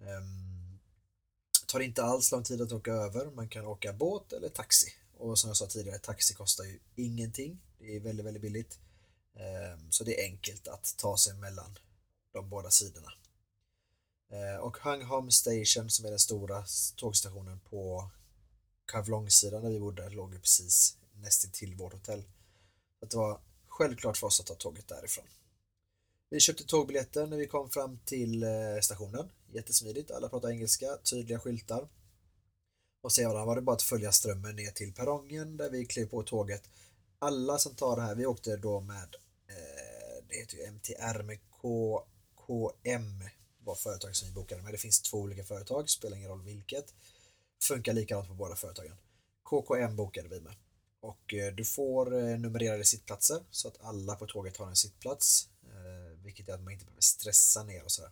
Um, 0.00 0.53
tar 1.74 1.80
inte 1.80 2.04
alls 2.04 2.32
lång 2.32 2.42
tid 2.42 2.60
att 2.60 2.72
åka 2.72 2.92
över. 2.92 3.30
Man 3.30 3.48
kan 3.48 3.66
åka 3.66 3.92
båt 3.92 4.32
eller 4.32 4.48
taxi. 4.48 4.92
Och 5.18 5.38
som 5.38 5.48
jag 5.48 5.56
sa 5.56 5.66
tidigare, 5.66 5.98
taxi 5.98 6.34
kostar 6.34 6.64
ju 6.64 6.78
ingenting. 6.96 7.60
Det 7.78 7.96
är 7.96 8.00
väldigt, 8.00 8.26
väldigt 8.26 8.42
billigt. 8.42 8.78
Ehm, 9.36 9.92
så 9.92 10.04
det 10.04 10.20
är 10.20 10.24
enkelt 10.24 10.68
att 10.68 10.94
ta 10.98 11.16
sig 11.16 11.34
mellan 11.34 11.78
de 12.32 12.48
båda 12.48 12.70
sidorna. 12.70 13.12
Ehm, 14.30 14.60
och 14.60 14.78
Hang 14.78 15.02
Hom 15.02 15.30
Station 15.30 15.90
som 15.90 16.04
är 16.06 16.10
den 16.10 16.18
stora 16.18 16.64
tågstationen 16.96 17.60
på 17.70 18.10
Kavlong-sidan 18.86 19.62
där 19.62 19.70
vi 19.70 19.80
bodde 19.80 20.10
låg 20.10 20.32
ju 20.32 20.40
precis 20.40 20.96
nästintill 21.12 21.74
vårt 21.74 21.92
hotell. 21.92 22.24
Så 23.00 23.06
det 23.06 23.16
var 23.16 23.40
självklart 23.68 24.16
för 24.16 24.26
oss 24.26 24.40
att 24.40 24.46
ta 24.46 24.54
tåget 24.54 24.88
därifrån. 24.88 25.26
Vi 26.34 26.40
köpte 26.40 26.64
tågbiljetter 26.64 27.26
när 27.26 27.36
vi 27.36 27.46
kom 27.46 27.70
fram 27.70 27.98
till 28.04 28.42
eh, 28.42 28.50
stationen. 28.82 29.30
Jättesmidigt, 29.52 30.10
alla 30.10 30.28
pratar 30.28 30.50
engelska, 30.50 30.96
tydliga 31.10 31.38
skyltar. 31.38 31.88
Och 33.02 33.12
sedan 33.12 33.46
var 33.46 33.56
det 33.56 33.62
bara 33.62 33.76
att 33.76 33.82
följa 33.82 34.12
strömmen 34.12 34.56
ner 34.56 34.70
till 34.70 34.94
perrongen 34.94 35.56
där 35.56 35.70
vi 35.70 35.86
klev 35.86 36.06
på 36.06 36.22
tåget. 36.22 36.62
Alla 37.18 37.58
som 37.58 37.74
tar 37.74 37.96
det 37.96 38.02
här, 38.02 38.14
vi 38.14 38.26
åkte 38.26 38.56
då 38.56 38.80
med 38.80 39.16
eh, 39.48 40.24
det 40.28 40.36
heter 40.36 40.56
ju 40.56 40.66
MTR 40.66 41.22
med 41.22 41.38
KKM 41.50 43.24
var 43.64 43.74
företaget 43.74 44.16
som 44.16 44.28
vi 44.28 44.34
bokade 44.34 44.62
med. 44.62 44.74
Det 44.74 44.78
finns 44.78 45.02
två 45.02 45.18
olika 45.18 45.44
företag, 45.44 45.90
spelar 45.90 46.16
ingen 46.16 46.30
roll 46.30 46.42
vilket. 46.42 46.94
Funkar 47.62 47.92
likadant 47.92 48.28
på 48.28 48.34
båda 48.34 48.56
företagen. 48.56 48.96
KKM 49.42 49.96
bokade 49.96 50.28
vi 50.28 50.40
med. 50.40 50.54
Och 51.00 51.34
eh, 51.34 51.54
du 51.54 51.64
får 51.64 52.14
eh, 52.14 52.38
numrerade 52.38 52.84
sittplatser 52.84 53.42
så 53.50 53.68
att 53.68 53.80
alla 53.80 54.14
på 54.14 54.26
tåget 54.26 54.56
har 54.56 54.66
en 54.66 54.76
sittplats. 54.76 55.48
Vilket 56.24 56.48
är 56.48 56.54
att 56.54 56.62
man 56.62 56.72
inte 56.72 56.84
behöver 56.84 57.02
stressa 57.02 57.62
ner 57.62 57.84
och 57.84 57.90
sådär. 57.90 58.10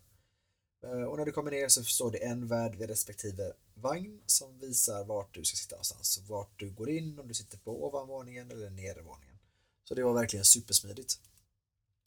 Eh, 0.85 1.03
och 1.03 1.19
när 1.19 1.25
du 1.25 1.33
kommer 1.33 1.51
ner 1.51 1.69
så 1.69 1.85
står 1.85 2.11
det 2.11 2.19
en 2.19 2.47
värd 2.47 2.75
vid 2.75 2.89
respektive 2.89 3.53
vagn 3.75 4.23
som 4.27 4.59
visar 4.59 5.05
vart 5.05 5.35
du 5.35 5.45
ska 5.45 5.57
sitta 5.57 5.75
någonstans. 5.75 6.21
Vart 6.29 6.59
du 6.59 6.71
går 6.71 6.91
in, 6.91 7.19
om 7.19 7.29
du 7.29 7.35
sitter 7.35 7.59
på 7.59 7.85
ovanvåningen 7.87 8.51
eller 8.51 8.71
nedervåningen. 8.71 9.39
Så 9.85 9.95
det 9.95 10.03
var 10.03 10.13
verkligen 10.13 10.45
supersmidigt. 10.45 11.19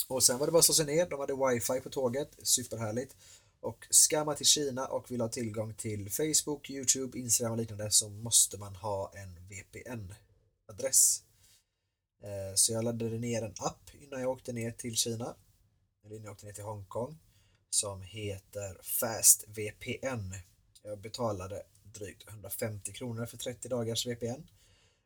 Och 0.07 0.23
sen 0.23 0.37
var 0.37 0.45
det 0.45 0.51
bara 0.51 0.59
att 0.59 0.65
slå 0.65 0.73
sig 0.73 0.85
ner, 0.85 1.09
de 1.09 1.19
hade 1.19 1.33
wifi 1.33 1.81
på 1.81 1.89
tåget, 1.89 2.35
superhärligt. 2.43 3.15
Och 3.59 3.87
ska 3.89 4.23
man 4.23 4.35
till 4.35 4.45
Kina 4.45 4.87
och 4.87 5.11
vill 5.11 5.21
ha 5.21 5.29
tillgång 5.29 5.73
till 5.73 6.11
Facebook, 6.11 6.69
Youtube, 6.69 7.19
Instagram 7.19 7.51
och 7.51 7.57
liknande 7.57 7.91
så 7.91 8.09
måste 8.09 8.57
man 8.57 8.75
ha 8.75 9.11
en 9.15 9.47
VPN 9.49 10.13
adress. 10.67 11.23
Eh, 12.23 12.55
så 12.55 12.73
jag 12.73 12.83
laddade 12.83 13.17
ner 13.17 13.41
en 13.41 13.53
app 13.57 13.89
innan 14.01 14.21
jag 14.21 14.29
åkte 14.29 14.53
ner 14.53 14.71
till 14.71 14.95
Kina, 14.95 15.35
eller 16.05 16.15
innan 16.15 16.25
jag 16.25 16.33
åkte 16.33 16.45
ner 16.45 16.53
till 16.53 16.63
Hongkong, 16.63 17.17
som 17.69 18.01
heter 18.01 18.77
Fast 18.83 19.43
VPN. 19.47 20.33
Jag 20.83 20.99
betalade 20.99 21.63
drygt 21.83 22.29
150 22.29 22.91
kronor 22.93 23.25
för 23.25 23.37
30 23.37 23.67
dagars 23.69 24.05
VPN. 24.05 24.47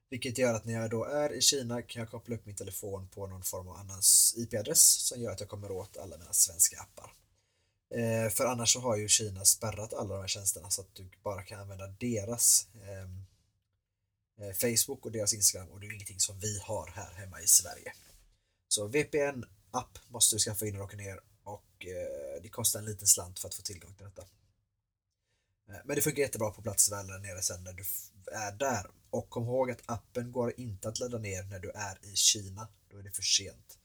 Vilket 0.10 0.38
gör 0.38 0.54
att 0.54 0.66
när 0.66 0.74
jag 0.74 0.90
då 0.90 1.06
är 1.06 1.34
i 1.34 1.42
Kina 1.42 1.82
kan 1.82 2.00
jag 2.00 2.12
koppla 2.12 2.36
upp 2.36 2.46
min 2.46 2.56
telefon 2.56 3.08
på 3.08 3.28
någon 3.28 3.44
form 3.44 3.68
av 3.68 3.76
annans 3.76 4.36
IP-adress 4.38 4.82
som 4.82 5.22
gör 5.22 5.32
att 5.32 5.40
jag 5.40 5.50
kommer 5.50 5.72
åt 5.72 5.98
alla 5.98 6.18
mina 6.18 6.34
svenska 6.34 6.80
appar. 6.80 7.14
Eh, 7.96 8.30
för 8.30 8.46
annars 8.46 8.74
så 8.74 8.80
har 8.80 8.98
ju 8.98 9.08
Kina 9.08 9.46
spärrat 9.46 9.94
alla 9.94 10.16
de 10.16 10.22
här 10.22 10.28
tjänsterna 10.28 10.70
så 10.70 10.82
att 10.82 10.96
du 10.96 11.10
bara 11.24 11.44
kan 11.44 11.60
använda 11.60 11.88
deras 11.88 12.68
ehm, 12.74 13.26
eh, 14.42 14.54
Facebook 14.56 15.06
och 15.06 15.12
deras 15.12 15.34
Instagram 15.34 15.70
och 15.70 15.80
det 15.80 15.88
är 15.88 15.94
ingenting 15.94 16.20
som 16.20 16.40
vi 16.40 16.60
har 16.60 16.88
här 16.96 17.14
hemma 17.14 17.42
i 17.42 17.48
Sverige. 17.48 17.94
Så 18.68 18.88
VPN 18.88 19.46
app 19.72 19.98
måste 20.08 20.36
du 20.36 20.40
skaffa 20.40 20.68
in 20.68 20.82
och 20.82 20.98
ner 20.98 21.20
och 21.44 21.86
eh, 21.86 22.42
det 22.42 22.50
kostar 22.50 22.80
en 22.80 22.86
liten 22.86 23.08
slant 23.08 23.40
för 23.40 23.48
att 23.48 23.56
få 23.56 23.62
tillgång 23.62 23.94
till 23.94 24.06
detta. 24.06 24.22
Eh, 25.70 25.82
men 25.86 25.96
det 25.96 26.02
funkar 26.02 26.22
jättebra 26.22 26.52
på 26.52 26.62
plats 26.62 26.92
väl 26.92 27.08
där 27.08 27.20
nere 27.20 27.42
sen 27.42 27.64
när 27.64 27.74
du 27.74 27.84
är 28.32 28.52
där. 28.52 28.92
Och 29.10 29.30
kom 29.30 29.44
ihåg 29.44 29.72
att 29.72 29.82
appen 29.86 30.32
går 30.32 30.54
inte 30.58 30.90
att 30.90 31.00
ladda 31.00 31.18
ner 31.18 31.44
när 31.44 31.60
du 31.60 31.70
är 31.70 31.98
i 32.02 32.16
Kina. 32.16 32.68
Då 32.90 32.98
är 32.98 33.04
det 33.04 33.12
för 33.12 33.22
sent. 33.22 33.78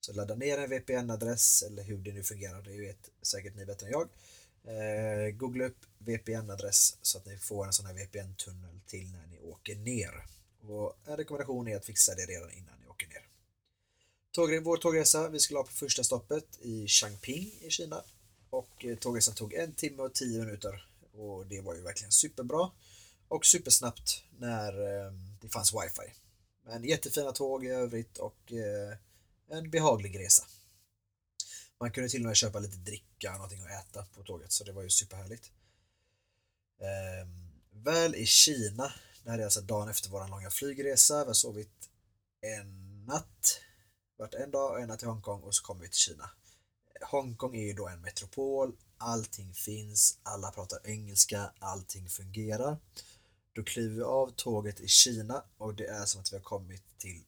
Så 0.00 0.12
ladda 0.12 0.34
ner 0.34 0.58
en 0.58 0.70
VPN-adress 0.70 1.62
eller 1.62 1.82
hur 1.82 1.98
det 1.98 2.12
nu 2.12 2.22
fungerar, 2.22 2.62
det 2.62 2.80
vet 2.80 3.10
säkert 3.22 3.56
ni 3.56 3.66
bättre 3.66 3.86
än 3.86 3.92
jag. 3.92 4.08
Eh, 4.64 5.30
googla 5.30 5.64
upp 5.64 5.86
VPN-adress 5.98 6.96
så 7.02 7.18
att 7.18 7.26
ni 7.26 7.36
får 7.36 7.66
en 7.66 7.72
sån 7.72 7.86
här 7.86 7.94
VPN-tunnel 7.94 8.80
till 8.86 9.12
när 9.12 9.26
ni 9.26 9.38
åker 9.40 9.76
ner. 9.76 10.26
Och 10.68 10.98
en 11.04 11.16
rekommendation 11.16 11.68
är 11.68 11.76
att 11.76 11.84
fixa 11.84 12.14
det 12.14 12.26
redan 12.26 12.50
innan 12.50 12.80
ni 12.80 12.86
åker 12.86 13.08
ner. 13.08 13.26
Tåg, 14.34 14.62
vår 14.62 14.76
tågresa, 14.76 15.28
vi 15.28 15.40
skulle 15.40 15.58
ha 15.58 15.64
på 15.64 15.72
första 15.72 16.04
stoppet 16.04 16.58
i 16.60 16.88
Changping 16.88 17.52
i 17.60 17.70
Kina. 17.70 18.02
Och 18.50 18.84
eh, 18.84 18.96
tågresan 18.96 19.34
tog 19.34 19.54
en 19.54 19.72
timme 19.72 20.02
och 20.02 20.14
tio 20.14 20.38
minuter. 20.38 20.88
Och 21.12 21.46
det 21.46 21.60
var 21.60 21.74
ju 21.74 21.82
verkligen 21.82 22.12
superbra. 22.12 22.70
Och 23.28 23.46
supersnabbt 23.46 24.22
när 24.38 24.72
eh, 24.72 25.12
det 25.40 25.48
fanns 25.48 25.72
wifi. 25.74 26.12
Men 26.64 26.84
jättefina 26.84 27.32
tåg 27.32 27.64
i 27.64 27.68
övrigt 27.68 28.18
och 28.18 28.52
eh, 28.52 28.96
en 29.50 29.70
behaglig 29.70 30.18
resa. 30.18 30.44
Man 31.80 31.90
kunde 31.90 32.08
till 32.08 32.20
och 32.20 32.26
med 32.26 32.36
köpa 32.36 32.58
lite 32.58 32.76
dricka 32.76 33.30
och 33.30 33.36
någonting 33.36 33.62
att 33.62 33.70
äta 33.70 34.06
på 34.14 34.22
tåget 34.22 34.52
så 34.52 34.64
det 34.64 34.72
var 34.72 34.82
ju 34.82 34.90
superhärligt. 34.90 35.50
Ehm, 36.80 37.82
väl 37.82 38.14
i 38.14 38.26
Kina, 38.26 38.92
det 39.24 39.30
här 39.30 39.38
är 39.38 39.44
alltså 39.44 39.60
dagen 39.60 39.88
efter 39.88 40.10
vår 40.10 40.28
långa 40.28 40.50
flygresa, 40.50 41.24
vi 41.24 41.26
har 41.26 41.34
sovit 41.34 41.90
en 42.40 43.04
natt, 43.06 43.60
varit 44.16 44.34
en 44.34 44.50
dag 44.50 44.72
och 44.72 44.80
ena 44.80 44.96
till 44.96 45.08
Hongkong 45.08 45.42
och 45.42 45.54
så 45.54 45.64
kom 45.64 45.80
vi 45.80 45.88
till 45.88 45.98
Kina. 45.98 46.30
Hongkong 47.10 47.56
är 47.56 47.62
ju 47.62 47.72
då 47.72 47.88
en 47.88 48.00
metropol, 48.00 48.76
allting 48.98 49.54
finns, 49.54 50.18
alla 50.22 50.50
pratar 50.50 50.78
engelska, 50.84 51.50
allting 51.58 52.08
fungerar. 52.08 52.78
Då 53.52 53.64
kliver 53.64 53.94
vi 53.94 54.02
av 54.02 54.32
tåget 54.36 54.80
i 54.80 54.88
Kina 54.88 55.44
och 55.58 55.74
det 55.74 55.86
är 55.86 56.04
som 56.04 56.20
att 56.20 56.32
vi 56.32 56.36
har 56.36 56.42
kommit 56.42 56.98
till 56.98 57.24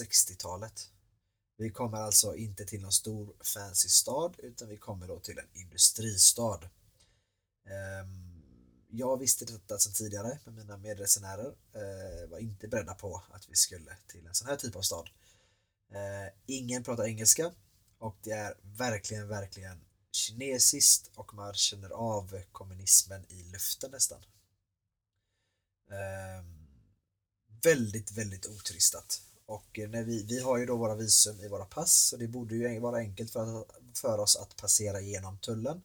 60-talet. 0.00 0.90
Vi 1.56 1.70
kommer 1.70 1.98
alltså 1.98 2.36
inte 2.36 2.64
till 2.64 2.82
någon 2.82 2.92
stor 2.92 3.34
fancy 3.54 3.88
stad 3.88 4.34
utan 4.38 4.68
vi 4.68 4.76
kommer 4.76 5.08
då 5.08 5.18
till 5.20 5.38
en 5.38 5.48
industristad. 5.60 6.60
Ehm, 7.66 8.42
jag 8.88 9.16
visste 9.16 9.44
detta 9.44 9.78
sedan 9.78 9.92
tidigare 9.92 10.38
men 10.44 10.54
mina 10.54 10.76
medresenärer 10.76 11.54
eh, 11.72 12.30
var 12.30 12.38
inte 12.38 12.68
beredda 12.68 12.94
på 12.94 13.22
att 13.30 13.48
vi 13.48 13.54
skulle 13.54 13.96
till 14.06 14.26
en 14.26 14.34
sån 14.34 14.48
här 14.48 14.56
typ 14.56 14.76
av 14.76 14.82
stad. 14.82 15.10
Eh, 15.94 16.32
ingen 16.46 16.84
pratar 16.84 17.04
engelska 17.04 17.52
och 17.98 18.16
det 18.22 18.30
är 18.30 18.54
verkligen, 18.62 19.28
verkligen 19.28 19.80
kinesiskt 20.12 21.10
och 21.14 21.34
man 21.34 21.54
känner 21.54 21.90
av 21.90 22.42
kommunismen 22.52 23.24
i 23.28 23.42
luften 23.42 23.90
nästan. 23.90 24.20
Eh, 25.90 26.44
väldigt, 27.62 28.12
väldigt 28.12 28.46
oturistat. 28.46 29.22
Och 29.46 29.78
eh, 29.78 29.88
när 29.88 30.02
vi, 30.02 30.22
vi 30.22 30.40
har 30.40 30.58
ju 30.58 30.66
då 30.66 30.76
våra 30.76 30.94
visum 30.94 31.40
i 31.40 31.48
våra 31.48 31.64
pass 31.64 31.92
så 31.92 32.16
det 32.16 32.28
borde 32.28 32.54
ju 32.54 32.80
vara 32.80 32.96
enkelt 32.96 33.30
för, 33.30 33.64
för 33.94 34.18
oss 34.18 34.36
att 34.36 34.56
passera 34.56 35.00
igenom 35.00 35.38
tullen. 35.38 35.82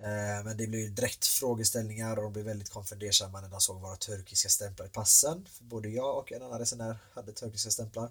Eh, 0.00 0.44
men 0.44 0.56
det 0.56 0.66
blir 0.66 0.78
ju 0.78 0.88
direkt 0.88 1.26
frågeställningar 1.26 2.16
och 2.16 2.22
de 2.22 2.32
blev 2.32 2.44
väldigt 2.44 2.70
konfundersamma 2.70 3.40
när 3.40 3.48
de 3.48 3.60
såg 3.60 3.80
våra 3.80 3.96
turkiska 3.96 4.48
stämplar 4.48 4.86
i 4.86 4.88
passen. 4.88 5.48
För 5.52 5.64
både 5.64 5.88
jag 5.88 6.18
och 6.18 6.32
en 6.32 6.42
annan 6.42 6.58
resenär 6.58 6.96
hade 7.14 7.32
turkiska 7.32 7.70
stämplar. 7.70 8.10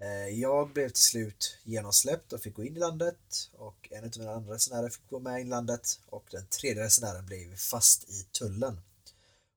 Eh, 0.00 0.28
jag 0.28 0.72
blev 0.72 0.88
till 0.88 1.02
slut 1.02 1.58
genomsläppt 1.64 2.32
och 2.32 2.40
fick 2.40 2.54
gå 2.54 2.64
in 2.64 2.76
i 2.76 2.80
landet 2.80 3.50
och 3.52 3.88
en 3.90 4.04
av 4.04 4.10
mina 4.18 4.32
andra 4.32 4.54
resenärer 4.54 4.88
fick 4.88 5.08
gå 5.10 5.18
med 5.18 5.40
in 5.40 5.46
i 5.46 5.50
landet 5.50 6.00
och 6.06 6.24
den 6.30 6.46
tredje 6.46 6.84
resenären 6.84 7.26
blev 7.26 7.56
fast 7.56 8.10
i 8.10 8.26
tullen. 8.38 8.80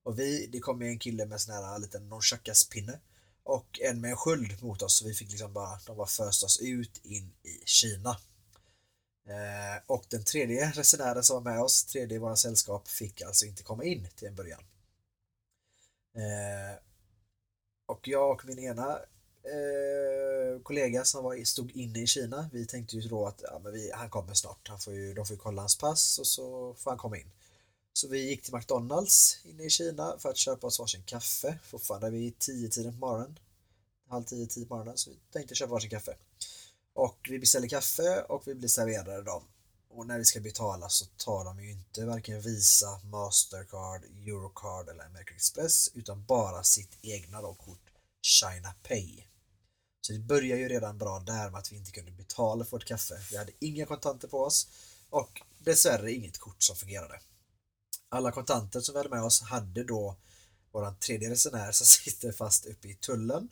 Och 0.02 0.18
vi, 0.18 0.46
det 0.46 0.60
kom 0.60 0.82
en 0.82 0.98
kille 0.98 1.26
med 1.26 1.40
sån 1.40 1.54
här 1.54 1.78
liten 1.78 2.08
nonchakas-pinne 2.08 3.00
och 3.42 3.80
en 3.80 4.00
med 4.00 4.10
en 4.10 4.16
sköld 4.16 4.62
mot 4.62 4.82
oss. 4.82 4.98
Så 4.98 5.04
vi 5.04 5.14
fick 5.14 5.30
liksom 5.30 5.52
bara, 5.52 5.78
de 5.86 5.96
bara 5.96 6.06
föst 6.06 6.42
oss 6.42 6.60
ut 6.60 7.00
in 7.04 7.32
i 7.42 7.62
Kina. 7.64 8.10
Eh, 9.26 9.82
och 9.86 10.04
den 10.08 10.24
tredje 10.24 10.70
resenären 10.70 11.22
som 11.22 11.44
var 11.44 11.52
med 11.52 11.62
oss, 11.62 11.84
tredje 11.84 12.16
i 12.16 12.20
våra 12.20 12.36
sällskap, 12.36 12.88
fick 12.88 13.22
alltså 13.22 13.46
inte 13.46 13.62
komma 13.62 13.84
in 13.84 14.08
till 14.16 14.28
en 14.28 14.34
början. 14.34 14.64
Eh, 16.16 16.78
och 17.86 18.08
jag 18.08 18.30
och 18.30 18.44
min 18.44 18.58
ena 18.58 18.98
eh, 19.44 20.23
kollega 20.62 21.04
som 21.04 21.24
var, 21.24 21.44
stod 21.44 21.70
inne 21.76 22.02
i 22.02 22.06
Kina, 22.06 22.50
vi 22.52 22.66
tänkte 22.66 22.96
ju 22.96 23.08
då 23.08 23.26
att 23.26 23.40
ja, 23.42 23.60
men 23.64 23.72
vi, 23.72 23.90
han 23.94 24.10
kommer 24.10 24.34
snart, 24.34 24.68
han 24.68 24.80
får 24.80 24.94
ju, 24.94 25.14
de 25.14 25.26
får 25.26 25.34
ju 25.34 25.40
kolla 25.40 25.62
hans 25.62 25.78
pass 25.78 26.18
och 26.18 26.26
så 26.26 26.74
får 26.74 26.90
han 26.90 26.98
komma 26.98 27.18
in. 27.18 27.30
Så 27.96 28.08
vi 28.08 28.28
gick 28.28 28.42
till 28.42 28.54
McDonalds 28.54 29.38
inne 29.44 29.64
i 29.64 29.70
Kina 29.70 30.18
för 30.18 30.28
att 30.28 30.36
köpa 30.36 30.66
oss 30.66 30.78
varsin 30.78 31.02
kaffe. 31.02 31.58
Fortfarande 31.64 32.10
vid 32.10 32.38
tio 32.38 32.68
tiden 32.68 32.92
på 32.92 32.98
morgonen. 32.98 33.38
Halv 34.08 34.24
tio, 34.24 34.46
tio 34.46 34.66
på 34.66 34.74
morgonen. 34.74 34.98
Så 34.98 35.10
vi 35.10 35.16
tänkte 35.32 35.54
köpa 35.54 35.72
varsin 35.72 35.90
kaffe. 35.90 36.16
Och 36.92 37.26
vi 37.30 37.38
beställer 37.38 37.68
kaffe 37.68 38.22
och 38.22 38.42
vi 38.48 38.54
blir 38.54 38.68
serverade 38.68 39.22
dem. 39.22 39.42
Och 39.88 40.06
när 40.06 40.18
vi 40.18 40.24
ska 40.24 40.40
betala 40.40 40.88
så 40.88 41.04
tar 41.16 41.44
de 41.44 41.64
ju 41.64 41.70
inte 41.70 42.04
varken 42.04 42.40
Visa, 42.40 43.00
Mastercard, 43.04 44.04
Eurocard 44.26 44.88
eller 44.88 45.04
American 45.04 45.36
Express 45.36 45.90
utan 45.94 46.24
bara 46.24 46.62
sitt 46.62 46.98
egna 47.02 47.42
då, 47.42 47.54
kort 47.54 47.90
China 48.22 48.74
Pay. 48.82 49.26
Så 50.06 50.12
det 50.12 50.18
börjar 50.18 50.56
ju 50.56 50.68
redan 50.68 50.98
bra 50.98 51.18
där 51.18 51.50
med 51.50 51.58
att 51.58 51.72
vi 51.72 51.76
inte 51.76 51.90
kunde 51.90 52.10
betala 52.10 52.64
för 52.64 52.70
vårt 52.70 52.84
kaffe. 52.84 53.14
Vi 53.30 53.36
hade 53.36 53.52
inga 53.58 53.86
kontanter 53.86 54.28
på 54.28 54.38
oss 54.38 54.68
och 55.10 55.42
dessvärre 55.58 56.12
inget 56.12 56.38
kort 56.38 56.62
som 56.62 56.76
fungerade. 56.76 57.20
Alla 58.08 58.32
kontanter 58.32 58.80
som 58.80 58.92
vi 58.92 58.98
hade 58.98 59.08
med 59.08 59.22
oss 59.22 59.42
hade 59.42 59.84
då 59.84 60.16
vår 60.72 60.94
tredje 60.94 61.30
resenär 61.30 61.72
som 61.72 61.86
sitter 62.04 62.32
fast 62.32 62.66
uppe 62.66 62.88
i 62.88 62.94
tullen. 62.94 63.48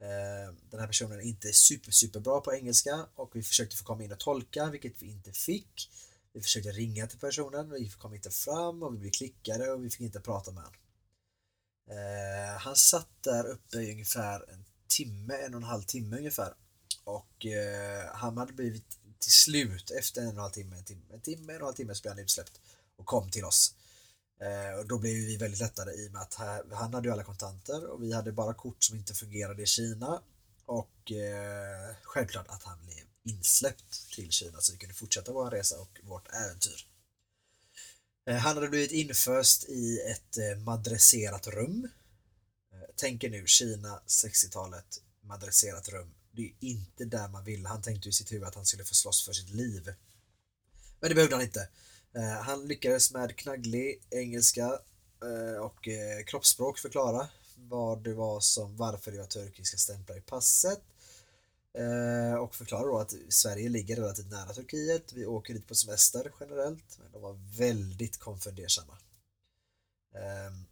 Eh, 0.00 0.54
den 0.70 0.80
här 0.80 0.86
personen 0.86 1.18
är 1.18 1.24
inte 1.24 1.52
super, 1.52 1.92
super 1.92 2.20
bra 2.20 2.40
på 2.40 2.54
engelska 2.54 3.06
och 3.14 3.36
vi 3.36 3.42
försökte 3.42 3.76
få 3.76 3.84
komma 3.84 4.04
in 4.04 4.12
och 4.12 4.20
tolka, 4.20 4.70
vilket 4.70 5.02
vi 5.02 5.10
inte 5.10 5.32
fick. 5.32 5.90
Vi 6.32 6.40
försökte 6.40 6.70
ringa 6.70 7.06
till 7.06 7.18
personen, 7.18 7.70
vi 7.70 7.90
kom 7.90 8.14
inte 8.14 8.30
fram 8.30 8.82
och 8.82 8.94
vi 8.94 8.98
blev 8.98 9.10
klickade 9.10 9.72
och 9.72 9.84
vi 9.84 9.90
fick 9.90 10.00
inte 10.00 10.20
prata 10.20 10.52
med 10.52 10.62
honom. 10.62 10.80
Eh, 11.90 12.58
han 12.58 12.76
satt 12.76 13.22
där 13.22 13.46
uppe 13.46 13.76
i 13.76 13.92
ungefär 13.92 14.50
en 14.52 14.64
timme, 14.90 15.34
en 15.34 15.54
och 15.54 15.60
en 15.60 15.66
halv 15.66 15.82
timme 15.82 16.16
ungefär. 16.16 16.54
Och 17.04 17.46
eh, 17.46 18.04
han 18.14 18.38
hade 18.38 18.52
blivit 18.52 18.98
till 19.18 19.32
slut 19.32 19.90
efter 19.90 20.20
en 20.20 20.26
och 20.26 20.32
en 20.32 20.38
halv 20.38 20.52
timme, 20.52 20.76
en 20.76 20.84
timme, 20.84 21.02
en 21.12 21.20
timme, 21.20 21.52
en 21.52 21.56
och 21.56 21.60
en 21.60 21.66
halv 21.66 21.74
timme 21.74 21.94
så 21.94 22.02
blev 22.02 22.12
han 22.12 22.22
utsläppt 22.22 22.60
och 22.96 23.06
kom 23.06 23.30
till 23.30 23.44
oss. 23.44 23.74
Eh, 24.40 24.78
och 24.78 24.86
då 24.86 24.98
blev 24.98 25.12
vi 25.12 25.36
väldigt 25.36 25.60
lättade 25.60 25.94
i 25.94 26.08
och 26.08 26.12
med 26.12 26.22
att 26.22 26.34
här, 26.34 26.64
han 26.72 26.94
hade 26.94 27.08
ju 27.08 27.12
alla 27.12 27.24
kontanter 27.24 27.86
och 27.86 28.02
vi 28.02 28.12
hade 28.12 28.32
bara 28.32 28.54
kort 28.54 28.84
som 28.84 28.96
inte 28.96 29.14
fungerade 29.14 29.62
i 29.62 29.66
Kina 29.66 30.22
och 30.66 31.12
eh, 31.12 31.94
självklart 32.02 32.48
att 32.48 32.62
han 32.62 32.78
blev 32.84 33.04
insläppt 33.24 34.10
till 34.14 34.30
Kina 34.30 34.60
så 34.60 34.72
vi 34.72 34.78
kunde 34.78 34.94
fortsätta 34.94 35.32
vår 35.32 35.50
resa 35.50 35.80
och 35.80 36.00
vårt 36.02 36.28
äventyr. 36.34 36.86
Eh, 38.26 38.36
han 38.36 38.54
hade 38.54 38.68
blivit 38.68 38.92
inföst 38.92 39.68
i 39.68 40.00
ett 40.00 40.38
eh, 40.38 40.58
madresserat 40.58 41.46
rum. 41.46 41.88
Tänker 43.00 43.30
nu 43.30 43.46
Kina 43.46 44.00
60-talet, 44.06 45.02
madresserat 45.20 45.88
rum. 45.88 46.14
Det 46.32 46.42
är 46.42 46.52
inte 46.60 47.04
där 47.04 47.28
man 47.28 47.44
vill. 47.44 47.66
Han 47.66 47.82
tänkte 47.82 48.08
i 48.08 48.12
sitt 48.12 48.32
huvud 48.32 48.48
att 48.48 48.54
han 48.54 48.66
skulle 48.66 48.84
få 48.84 48.94
slåss 48.94 49.24
för 49.24 49.32
sitt 49.32 49.50
liv. 49.50 49.94
Men 51.00 51.08
det 51.08 51.14
behövde 51.14 51.36
han 51.36 51.44
inte. 51.44 51.68
Eh, 52.14 52.42
han 52.42 52.68
lyckades 52.68 53.12
med 53.12 53.36
knagglig 53.36 54.02
engelska 54.10 54.64
eh, 55.22 55.60
och 55.60 55.88
eh, 55.88 56.24
kroppsspråk 56.24 56.78
förklara 56.78 57.28
vad 57.56 58.02
det 58.02 58.14
var 58.14 58.40
som, 58.40 58.76
varför 58.76 59.12
det 59.12 59.18
var 59.18 59.26
turkiska 59.26 59.76
stämplar 59.76 60.16
i 60.16 60.20
passet 60.20 60.80
och 62.40 62.54
förklara 62.54 62.86
då 62.86 62.98
att 62.98 63.14
Sverige 63.28 63.68
ligger 63.68 63.96
relativt 63.96 64.30
nära 64.30 64.52
Turkiet. 64.52 65.12
Vi 65.12 65.26
åker 65.26 65.54
dit 65.54 65.68
på 65.68 65.74
semester 65.74 66.32
generellt, 66.40 66.98
men 66.98 67.12
de 67.12 67.22
var 67.22 67.38
väldigt 67.58 68.18
konfundersamma. 68.18 68.98
Ehm, 70.14 70.66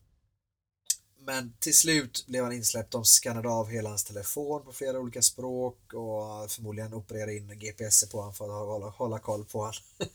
men 1.29 1.53
till 1.59 1.77
slut 1.77 2.27
blev 2.27 2.45
han 2.45 2.53
insläppt. 2.53 2.91
De 2.91 3.05
skannade 3.05 3.49
av 3.49 3.69
hela 3.69 3.89
hans 3.89 4.05
telefon 4.05 4.65
på 4.65 4.73
flera 4.73 5.01
olika 5.01 5.23
språk 5.23 5.95
och 5.95 6.51
förmodligen 6.51 6.95
opererade 6.95 7.37
in 7.37 7.59
GPS 7.59 8.11
på 8.11 8.19
honom 8.19 8.35
för 8.35 8.45
att 8.45 8.67
hålla, 8.67 8.89
hålla 8.89 9.19
koll 9.19 9.45
på 9.45 9.59
honom. 9.59 9.75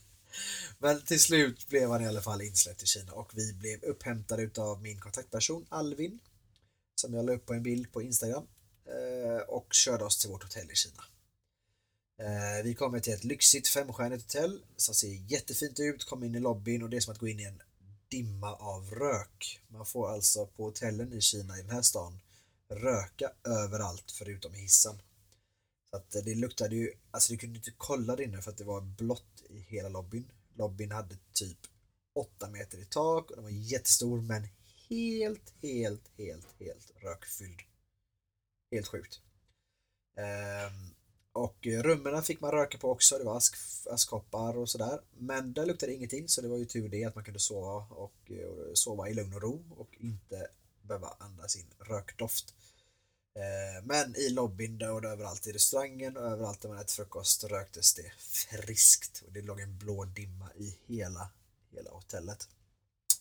Men 0.78 1.02
till 1.02 1.20
slut 1.20 1.68
blev 1.68 1.90
han 1.90 2.04
i 2.04 2.08
alla 2.08 2.22
fall 2.22 2.42
insläppt 2.42 2.84
i 2.84 2.86
Kina 2.86 3.14
och 3.14 3.32
vi 3.36 3.54
blev 3.54 3.84
upphämtade 3.84 4.50
av 4.58 4.82
min 4.82 5.00
kontaktperson 5.00 5.66
Alvin 5.70 6.20
som 6.96 7.14
jag 7.14 7.26
la 7.26 7.34
upp 7.34 7.46
på 7.46 7.54
en 7.54 7.64
bild 7.64 7.92
på 7.92 8.02
Instagram 8.02 8.48
eh, 8.86 9.42
och 9.48 9.74
körde 9.74 10.06
oss 10.06 10.18
till 10.18 10.30
vårt 10.30 10.44
hotell 10.44 10.72
i 10.72 10.76
Kina. 10.76 11.04
Eh, 12.20 12.64
vi 12.64 12.74
kommer 12.74 13.00
till 13.00 13.14
ett 13.14 13.24
lyxigt 13.24 13.68
femstjärnigt 13.68 14.24
hotell 14.24 14.62
som 14.78 14.96
ser 14.96 15.32
jättefint 15.32 15.80
ut, 15.80 16.06
kommer 16.06 16.26
in 16.26 16.36
i 16.36 16.40
lobbyn 16.40 16.84
och 16.84 16.90
det 16.90 16.98
är 16.98 17.02
som 17.02 17.14
att 17.14 17.20
gå 17.20 17.28
in 17.28 17.40
i 17.40 17.44
en 17.44 17.62
dimma 18.14 18.56
av 18.56 18.90
rök. 18.92 19.62
Man 19.68 19.86
får 19.86 20.10
alltså 20.10 20.46
på 20.46 20.64
hotellen 20.64 21.14
i 21.14 21.22
Kina 21.22 21.58
i 21.58 21.62
den 21.62 21.72
här 21.72 21.82
stan 21.82 22.20
röka 22.70 23.32
överallt 23.44 24.12
förutom 24.12 24.56
i 24.56 24.58
hissen. 24.58 25.02
Så 25.90 25.98
att 25.98 26.12
det 26.12 26.36
luktade 26.36 26.76
ju, 26.76 26.94
alltså 27.12 27.34
du 27.34 27.38
kunde 27.38 27.58
inte 27.58 27.74
kolla 27.78 28.16
där 28.16 28.24
inne 28.24 28.42
för 28.42 28.52
att 28.52 28.58
det 28.58 28.64
var 28.64 28.82
blått 28.82 29.44
i 29.50 29.60
hela 29.60 29.90
lobbyn. 29.90 30.32
Lobbyn 30.56 30.92
hade 30.92 31.16
typ 31.34 31.58
8 32.16 32.50
meter 32.50 32.78
i 32.78 32.86
tak 32.86 33.30
och 33.30 33.36
den 33.36 33.44
var 33.44 33.52
jättestor 33.52 34.22
men 34.22 34.48
helt, 34.90 35.54
helt, 35.62 36.12
helt, 36.18 36.48
helt 36.60 36.92
rökfylld. 36.96 37.62
Helt 38.72 38.88
sjukt. 38.88 39.22
Ehm, 40.18 40.94
och 41.34 41.68
eh, 41.68 41.84
rummen 41.84 42.24
fick 42.24 42.42
man 42.42 42.52
röka 42.52 42.78
på 42.78 42.92
också, 42.92 43.18
det 43.18 43.24
var 43.24 43.38
ask, 43.38 43.56
askkoppar 43.90 44.58
och 44.58 44.70
sådär. 44.70 45.02
Men 45.18 45.54
där 45.54 45.66
luktade 45.66 45.94
ingenting 45.94 46.30
så 46.30 46.42
det 46.42 46.48
var 46.48 46.58
ju 46.58 46.66
tur 46.66 46.90
det 46.90 47.06
att 47.06 47.16
man 47.16 47.24
kunde 47.24 47.40
sova 47.40 47.68
och, 47.68 47.92
och 47.92 48.32
sova 48.74 49.10
i 49.10 49.14
lugn 49.14 49.34
och 49.34 49.42
ro 49.42 49.64
och 49.78 49.96
inte 50.00 50.48
behöva 50.82 51.16
andas 51.20 51.56
in 51.56 51.66
rökdoft. 51.80 52.54
Eh, 53.36 53.84
men 53.84 54.16
i 54.16 54.30
lobbyn 54.30 54.82
och 54.82 55.04
överallt 55.04 55.48
i 55.48 55.52
restaurangen 55.52 56.18
och 56.18 56.24
överallt 56.24 56.62
där 56.62 56.70
man 56.70 56.78
äter 56.78 56.94
frukost 56.94 57.44
röktes 57.44 57.94
det 57.94 58.12
friskt 58.18 59.24
och 59.26 59.34
det 59.34 59.42
låg 59.42 59.60
en 59.60 59.78
blå 59.78 60.06
dimma 60.06 60.50
i 60.56 60.78
hela, 60.88 61.30
hela 61.72 61.92
hotellet. 61.92 62.48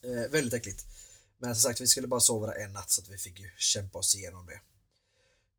Eh, 0.03 0.31
väldigt 0.31 0.55
äckligt. 0.55 0.87
Men 1.38 1.55
som 1.55 1.62
sagt, 1.62 1.81
vi 1.81 1.87
skulle 1.87 2.07
bara 2.07 2.20
sova 2.20 2.46
där 2.46 2.64
en 2.64 2.72
natt 2.72 2.90
så 2.90 3.03
att 3.03 3.09
vi 3.09 3.18
fick 3.18 3.40
ju 3.40 3.51
kämpa 3.57 3.98
oss 3.98 4.16
igenom 4.16 4.46
det. 4.46 4.61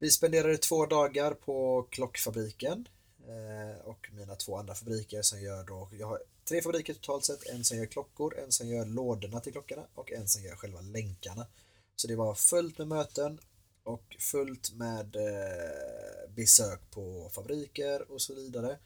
Vi 0.04 0.12
spenderade 0.12 0.58
två 0.58 0.86
dagar 0.86 1.34
på 1.34 1.88
klockfabriken 1.90 2.88
eh, 3.28 3.86
och 3.86 4.10
mina 4.12 4.36
två 4.36 4.58
andra 4.58 4.76
fabriker 4.76 5.22
som 5.22 5.42
gör 5.42 5.64
då, 5.64 5.90
jag 6.00 6.08
har 6.08 6.22
tre 6.50 6.62
fabriker 6.62 6.94
totalt 6.94 7.26
sett, 7.26 7.50
en 7.50 7.64
som 7.64 7.78
gör 7.78 7.86
klockor, 7.86 8.40
en 8.40 8.52
som 8.52 8.68
gör 8.68 8.86
lådorna 8.86 9.40
till 9.40 9.52
klockorna 9.52 9.84
och 9.96 10.12
en 10.12 10.28
som 10.28 10.44
gör 10.44 10.56
själva 10.56 10.82
länkarna. 10.82 11.48
Så 11.96 12.08
det 12.08 12.16
var 12.16 12.36
fullt 12.36 12.78
med 12.78 12.88
möten 12.88 13.40
och 13.84 14.16
fullt 14.20 14.74
med 14.74 15.16
eh, 15.16 16.30
besök 16.36 16.80
på 16.92 17.30
fabriker 17.34 18.12
och 18.12 18.22
så 18.22 18.34
vidare. 18.34 18.78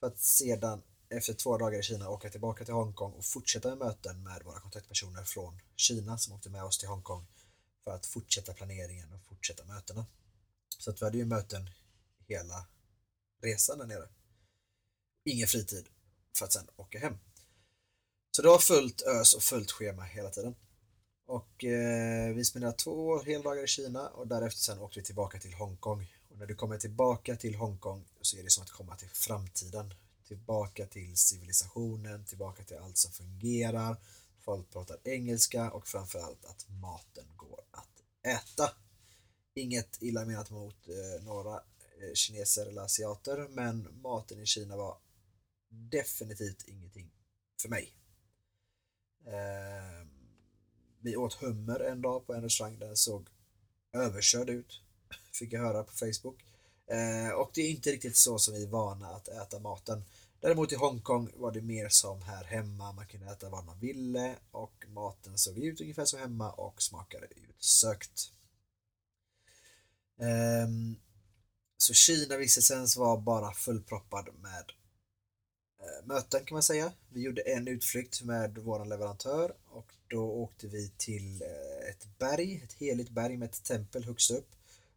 För 0.00 0.06
att 0.06 0.18
sedan 0.18 0.82
efter 1.08 1.34
två 1.34 1.58
dagar 1.58 1.78
i 1.78 1.82
Kina 1.82 2.08
åka 2.08 2.30
tillbaka 2.30 2.64
till 2.64 2.74
Hongkong 2.74 3.12
och 3.12 3.24
fortsätta 3.24 3.68
med 3.68 3.78
möten 3.78 4.22
med 4.22 4.42
våra 4.44 4.60
kontaktpersoner 4.60 5.24
från 5.24 5.60
Kina 5.76 6.18
som 6.18 6.34
åkte 6.34 6.50
med 6.50 6.64
oss 6.64 6.78
till 6.78 6.88
Hongkong 6.88 7.26
för 7.84 7.90
att 7.90 8.06
fortsätta 8.06 8.52
planeringen 8.52 9.12
och 9.12 9.24
fortsätta 9.28 9.64
mötena. 9.64 10.06
Så 10.78 10.90
att 10.90 11.02
vi 11.02 11.04
hade 11.04 11.18
ju 11.18 11.24
möten 11.24 11.70
hela 12.28 12.66
resan 13.42 13.78
där 13.78 13.86
nere. 13.86 14.08
Ingen 15.24 15.48
fritid 15.48 15.88
för 16.38 16.44
att 16.44 16.52
sen 16.52 16.68
åka 16.76 16.98
hem. 16.98 17.18
Så 18.30 18.42
det 18.42 18.48
var 18.48 18.58
fullt 18.58 19.02
ös 19.02 19.34
och 19.34 19.42
fullt 19.42 19.70
schema 19.70 20.02
hela 20.02 20.30
tiden. 20.30 20.54
Och 21.26 21.64
eh, 21.64 22.34
vi 22.34 22.44
spenderade 22.44 22.76
två 22.76 23.22
heldagar 23.22 23.64
i 23.64 23.66
Kina 23.66 24.08
och 24.08 24.26
därefter 24.26 24.60
sen 24.60 24.78
åkte 24.78 25.00
vi 25.00 25.04
tillbaka 25.04 25.38
till 25.38 25.54
Hongkong. 25.54 26.14
Och 26.30 26.38
när 26.38 26.46
du 26.46 26.54
kommer 26.54 26.78
tillbaka 26.78 27.36
till 27.36 27.54
Hongkong 27.54 28.04
så 28.20 28.38
är 28.38 28.42
det 28.42 28.50
som 28.50 28.62
att 28.62 28.70
komma 28.70 28.96
till 28.96 29.10
framtiden. 29.10 29.94
Tillbaka 30.28 30.86
till 30.86 31.16
civilisationen, 31.16 32.24
tillbaka 32.24 32.64
till 32.64 32.76
allt 32.76 32.96
som 32.96 33.12
fungerar. 33.12 33.96
Folk 34.40 34.70
pratar 34.70 34.98
engelska 35.04 35.70
och 35.70 35.88
framförallt 35.88 36.44
att 36.44 36.66
maten 36.68 37.26
går 37.36 37.60
att 37.70 38.02
äta. 38.26 38.70
Inget 39.54 40.02
illa 40.02 40.24
menat 40.24 40.50
mot 40.50 40.88
eh, 40.88 41.24
några 41.24 41.54
eh, 41.54 42.14
kineser 42.14 42.66
eller 42.66 42.82
asiater 42.82 43.48
men 43.48 44.00
maten 44.02 44.40
i 44.40 44.46
Kina 44.46 44.76
var 44.76 44.96
definitivt 45.68 46.68
ingenting 46.68 47.10
för 47.62 47.68
mig. 47.68 47.92
Eh, 49.26 50.06
vi 51.00 51.16
åt 51.16 51.34
hummer 51.34 51.80
en 51.80 52.02
dag 52.02 52.26
på 52.26 52.34
en 52.34 52.42
restaurang 52.42 52.78
där 52.78 52.86
den 52.86 52.96
såg 52.96 53.28
överkörd 53.92 54.50
ut. 54.50 54.80
Fick 55.32 55.52
jag 55.52 55.60
höra 55.60 55.84
på 55.84 55.92
Facebook. 55.92 56.44
Eh, 56.86 57.28
och 57.28 57.50
det 57.54 57.60
är 57.62 57.70
inte 57.70 57.92
riktigt 57.92 58.16
så 58.16 58.38
som 58.38 58.54
vi 58.54 58.62
är 58.62 58.68
vana 58.68 59.08
att 59.08 59.28
äta 59.28 59.58
maten. 59.58 60.04
Däremot 60.40 60.72
i 60.72 60.76
Hongkong 60.76 61.30
var 61.36 61.52
det 61.52 61.60
mer 61.60 61.88
som 61.88 62.22
här 62.22 62.44
hemma. 62.44 62.92
Man 62.92 63.06
kunde 63.06 63.26
äta 63.26 63.50
vad 63.50 63.64
man 63.64 63.80
ville 63.80 64.36
och 64.50 64.84
maten 64.88 65.38
såg 65.38 65.58
ut 65.58 65.80
ungefär 65.80 66.04
som 66.04 66.20
hemma 66.20 66.50
och 66.52 66.82
smakade 66.82 67.26
utsökt. 67.48 68.32
Um, 70.22 70.96
så 71.76 71.94
Kina-vistelsen 71.94 72.86
var 72.96 73.20
bara 73.20 73.52
fullproppad 73.52 74.28
med 74.42 74.72
uh, 75.82 76.06
möten 76.06 76.44
kan 76.44 76.54
man 76.54 76.62
säga. 76.62 76.92
Vi 77.08 77.20
gjorde 77.20 77.42
en 77.42 77.68
utflykt 77.68 78.22
med 78.22 78.58
vår 78.58 78.84
leverantör 78.84 79.54
och 79.66 79.92
då 80.08 80.30
åkte 80.30 80.66
vi 80.66 80.92
till 80.96 81.42
uh, 81.42 81.90
ett 81.90 82.18
berg, 82.18 82.60
ett 82.64 82.72
heligt 82.72 83.10
berg 83.10 83.36
med 83.36 83.48
ett 83.48 83.64
tempel 83.64 84.04
högst 84.04 84.30
upp. 84.30 84.48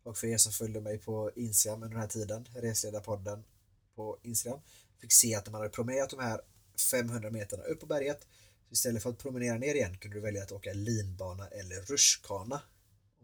Och 0.04 0.18
för 0.18 0.28
er 0.28 0.38
som 0.38 0.52
följde 0.52 0.82
mig 0.82 0.98
på 0.98 1.32
Instagram 1.36 1.84
under 1.84 1.94
den 1.94 2.02
här 2.02 2.08
tiden, 2.08 2.48
Resledarpodden 2.56 3.44
på 3.96 4.18
Instagram, 4.24 4.60
fick 4.98 5.12
se 5.12 5.36
att 5.36 5.46
när 5.46 5.52
man 5.52 5.62
hade 5.62 5.74
promenerat 5.74 6.10
de 6.10 6.20
här 6.20 6.42
500 6.92 7.32
meterna 7.32 7.64
upp 7.64 7.80
på 7.80 7.86
berget 7.86 8.28
Så 8.68 8.74
istället 8.74 9.04
för 9.04 9.10
att 9.10 9.18
promenera 9.18 9.58
ner 9.58 9.76
igen 9.76 9.98
kunde 9.98 10.18
du 10.18 10.22
välja 10.22 10.44
att 10.44 10.52
åka 10.52 10.74
linbana 10.74 11.48
eller 11.48 11.82
rutschkana. 11.82 12.62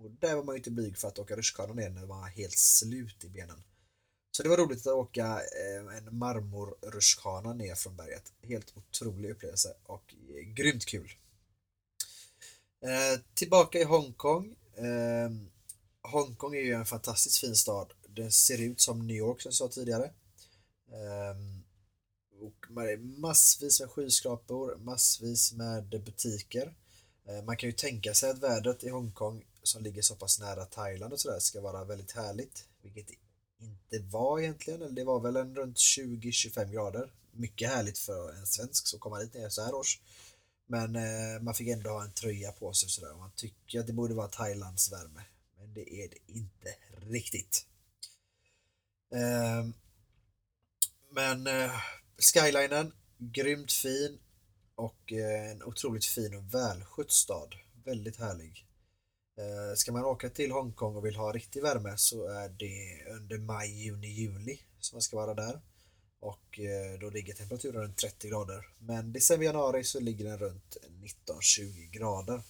Och 0.03 0.11
där 0.11 0.35
var 0.35 0.43
man 0.43 0.55
ju 0.55 0.57
inte 0.57 0.71
blyg 0.71 0.97
för 0.97 1.07
att 1.07 1.19
åka 1.19 1.35
rutschkana 1.35 1.73
ner 1.73 1.89
när 1.89 2.05
man 2.05 2.19
var 2.19 2.27
helt 2.27 2.57
slut 2.57 3.23
i 3.23 3.29
benen. 3.29 3.63
Så 4.31 4.43
det 4.43 4.49
var 4.49 4.57
roligt 4.57 4.87
att 4.87 4.93
åka 4.93 5.25
eh, 5.25 5.97
en 5.97 6.17
marmorrutschkana 6.17 7.53
ner 7.53 7.75
från 7.75 7.95
berget. 7.95 8.33
Helt 8.41 8.77
otrolig 8.77 9.31
upplevelse 9.31 9.73
och 9.83 10.15
eh, 10.29 10.53
grymt 10.53 10.85
kul. 10.85 11.11
Eh, 12.85 13.19
tillbaka 13.33 13.79
i 13.79 13.83
Hongkong. 13.83 14.55
Ehm, 14.77 15.49
Hongkong 16.01 16.55
är 16.55 16.61
ju 16.61 16.73
en 16.73 16.85
fantastiskt 16.85 17.37
fin 17.37 17.55
stad. 17.55 17.93
Den 18.07 18.31
ser 18.31 18.61
ut 18.61 18.81
som 18.81 19.07
New 19.07 19.17
York 19.17 19.41
som 19.41 19.49
jag 19.49 19.55
sa 19.55 19.67
tidigare. 19.67 20.11
Ehm, 20.91 21.63
och 22.41 22.71
massvis 22.99 23.79
med 23.79 23.89
skyskrapor, 23.89 24.77
massvis 24.77 25.53
med 25.53 25.89
butiker. 25.89 26.73
Eh, 27.27 27.43
man 27.43 27.57
kan 27.57 27.69
ju 27.69 27.73
tänka 27.73 28.13
sig 28.13 28.29
att 28.29 28.39
vädret 28.39 28.83
i 28.83 28.89
Hongkong 28.89 29.45
som 29.63 29.83
ligger 29.83 30.01
så 30.01 30.15
pass 30.15 30.39
nära 30.39 30.65
Thailand 30.65 31.13
och 31.13 31.19
sådär 31.19 31.39
ska 31.39 31.61
vara 31.61 31.83
väldigt 31.83 32.11
härligt, 32.11 32.65
vilket 32.81 33.09
inte 33.59 33.99
var 33.99 34.39
egentligen, 34.39 34.81
eller 34.81 34.95
det 34.95 35.03
var 35.03 35.19
väl 35.19 35.35
en 35.35 35.55
runt 35.55 35.77
20-25 35.77 36.71
grader. 36.71 37.11
Mycket 37.31 37.69
härligt 37.69 37.97
för 37.97 38.33
en 38.33 38.47
svensk 38.47 38.87
som 38.87 38.99
kommer 38.99 39.19
dit 39.19 39.33
ner 39.33 39.49
så 39.49 39.61
här 39.61 39.75
års. 39.75 39.99
Men 40.67 40.95
eh, 40.95 41.41
man 41.41 41.53
fick 41.53 41.67
ändå 41.67 41.89
ha 41.89 42.03
en 42.03 42.11
tröja 42.11 42.51
på 42.51 42.73
sig 42.73 42.87
och 42.87 42.91
sådär. 42.91 43.13
Man 43.13 43.31
tycker 43.35 43.79
att 43.79 43.87
det 43.87 43.93
borde 43.93 44.13
vara 44.13 44.27
Thailands 44.27 44.91
värme. 44.91 45.21
Men 45.57 45.73
det 45.73 45.93
är 45.93 46.09
det 46.09 46.33
inte 46.33 46.75
riktigt. 46.97 47.65
Eh, 49.15 49.65
men 51.11 51.47
eh, 51.47 51.71
skylinen, 52.17 52.93
grymt 53.17 53.71
fin 53.71 54.19
och 54.75 55.13
eh, 55.13 55.51
en 55.51 55.63
otroligt 55.63 56.05
fin 56.05 56.37
och 56.37 56.53
välskött 56.53 57.11
stad. 57.11 57.55
Väldigt 57.83 58.17
härlig. 58.17 58.65
Eh, 59.41 59.75
ska 59.75 59.91
man 59.91 60.05
åka 60.05 60.29
till 60.29 60.51
Hongkong 60.51 60.95
och 60.95 61.05
vill 61.05 61.15
ha 61.15 61.31
riktig 61.31 61.61
värme 61.61 61.97
så 61.97 62.27
är 62.27 62.49
det 62.49 63.05
under 63.15 63.37
maj, 63.37 63.83
juni, 63.83 64.07
juli 64.07 64.59
som 64.79 64.95
man 64.95 65.01
ska 65.01 65.17
vara 65.17 65.33
där. 65.33 65.61
Och 66.19 66.59
eh, 66.59 66.99
då 66.99 67.09
ligger 67.09 67.33
temperaturen 67.33 67.81
runt 67.81 67.97
30 67.97 68.29
grader. 68.29 68.67
Men 68.79 69.13
december, 69.13 69.45
januari 69.45 69.83
så 69.83 69.99
ligger 69.99 70.25
den 70.25 70.37
runt 70.37 70.77
19-20 71.27 71.91
grader. 71.91 72.41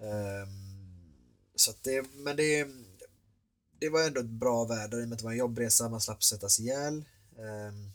Ehm, 0.00 0.74
så 1.54 1.72
så 1.72 1.78
det, 1.82 2.06
men 2.14 2.36
det, 2.36 2.68
det 3.80 3.88
var 3.88 4.06
ändå 4.06 4.20
ett 4.20 4.26
bra 4.26 4.64
väder 4.64 5.00
i 5.00 5.04
och 5.04 5.08
med 5.08 5.12
att 5.12 5.18
det 5.18 5.24
var 5.24 5.32
en 5.32 5.38
jobbresa, 5.38 5.88
man 5.88 6.00
slapp 6.00 6.24
sättas 6.24 6.60
ihjäl. 6.60 7.04
Ehm, 7.38 7.92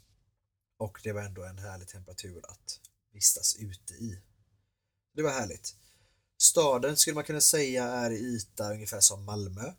och 0.78 1.00
det 1.04 1.12
var 1.12 1.22
ändå 1.22 1.43
en 1.43 1.58
härlig 1.58 1.88
temperatur 1.88 2.41
att 2.43 2.80
vistas 3.13 3.56
ute 3.60 3.93
i. 3.93 4.22
Det 5.15 5.22
var 5.22 5.32
härligt. 5.32 5.76
Staden 6.41 6.97
skulle 6.97 7.15
man 7.15 7.23
kunna 7.23 7.41
säga 7.41 7.84
är 7.84 8.12
i 8.12 8.15
yta 8.15 8.73
ungefär 8.73 8.99
som 8.99 9.25
Malmö. 9.25 9.73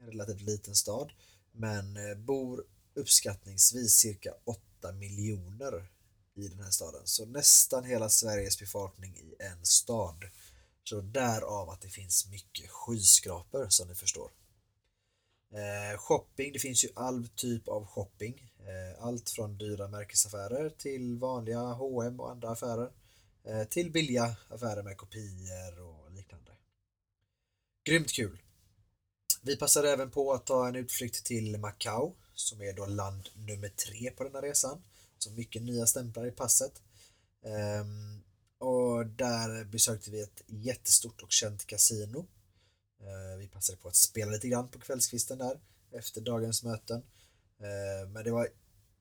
En 0.00 0.06
relativt 0.06 0.40
liten 0.40 0.74
stad. 0.74 1.12
Men 1.52 1.96
eh, 1.96 2.16
bor 2.16 2.64
uppskattningsvis 2.94 3.94
cirka 3.94 4.34
8 4.44 4.92
miljoner 4.92 5.88
i 6.36 6.48
den 6.48 6.60
här 6.60 6.70
staden. 6.70 7.00
Så 7.04 7.26
nästan 7.26 7.84
hela 7.84 8.08
Sveriges 8.08 8.58
befolkning 8.58 9.16
i 9.16 9.42
en 9.42 9.64
stad. 9.64 10.24
Så 10.84 11.00
därav 11.00 11.70
att 11.70 11.80
det 11.80 11.88
finns 11.88 12.30
mycket 12.30 12.70
skyskrapor 12.70 13.66
som 13.68 13.88
ni 13.88 13.94
förstår. 13.94 14.30
Eh, 15.52 15.98
shopping, 15.98 16.52
det 16.52 16.58
finns 16.58 16.84
ju 16.84 16.88
all 16.94 17.28
typ 17.28 17.68
av 17.68 17.86
shopping. 17.86 18.52
Eh, 18.58 19.04
allt 19.04 19.30
från 19.30 19.58
dyra 19.58 19.88
märkesaffärer 19.88 20.70
till 20.70 21.18
vanliga 21.18 21.60
H&M 21.60 22.20
och 22.20 22.30
andra 22.30 22.50
affärer. 22.50 22.90
Eh, 23.44 23.64
till 23.64 23.90
billiga 23.90 24.36
affärer 24.48 24.82
med 24.82 24.96
kopior 24.96 25.80
och 25.80 26.03
Grymt 27.86 28.12
kul! 28.12 28.38
Vi 29.42 29.56
passade 29.56 29.90
även 29.90 30.10
på 30.10 30.32
att 30.32 30.46
ta 30.46 30.68
en 30.68 30.76
utflykt 30.76 31.24
till 31.24 31.58
Macau 31.58 32.12
som 32.34 32.62
är 32.62 32.72
då 32.72 32.86
land 32.86 33.28
nummer 33.34 33.68
tre 33.68 34.10
på 34.10 34.24
den 34.24 34.34
här 34.34 34.42
resan. 34.42 34.82
Så 35.18 35.30
mycket 35.30 35.62
nya 35.62 35.86
stämplar 35.86 36.26
i 36.26 36.30
passet. 36.30 36.82
Um, 37.80 38.22
och 38.58 39.06
där 39.06 39.64
besökte 39.64 40.10
vi 40.10 40.20
ett 40.20 40.42
jättestort 40.46 41.22
och 41.22 41.32
känt 41.32 41.66
kasino. 41.66 42.26
Uh, 43.02 43.32
eh, 43.32 43.38
vi 43.38 43.48
passade 43.48 43.78
på 43.78 43.88
att 43.88 43.96
spela 43.96 44.32
lite 44.32 44.48
grann 44.48 44.68
på 44.68 44.78
kvällskvisten 44.78 45.38
där 45.38 45.60
efter 45.92 46.20
dagens 46.20 46.62
möten. 46.62 46.98
Uh, 46.98 48.08
men 48.08 48.24
det 48.24 48.30
var 48.30 48.48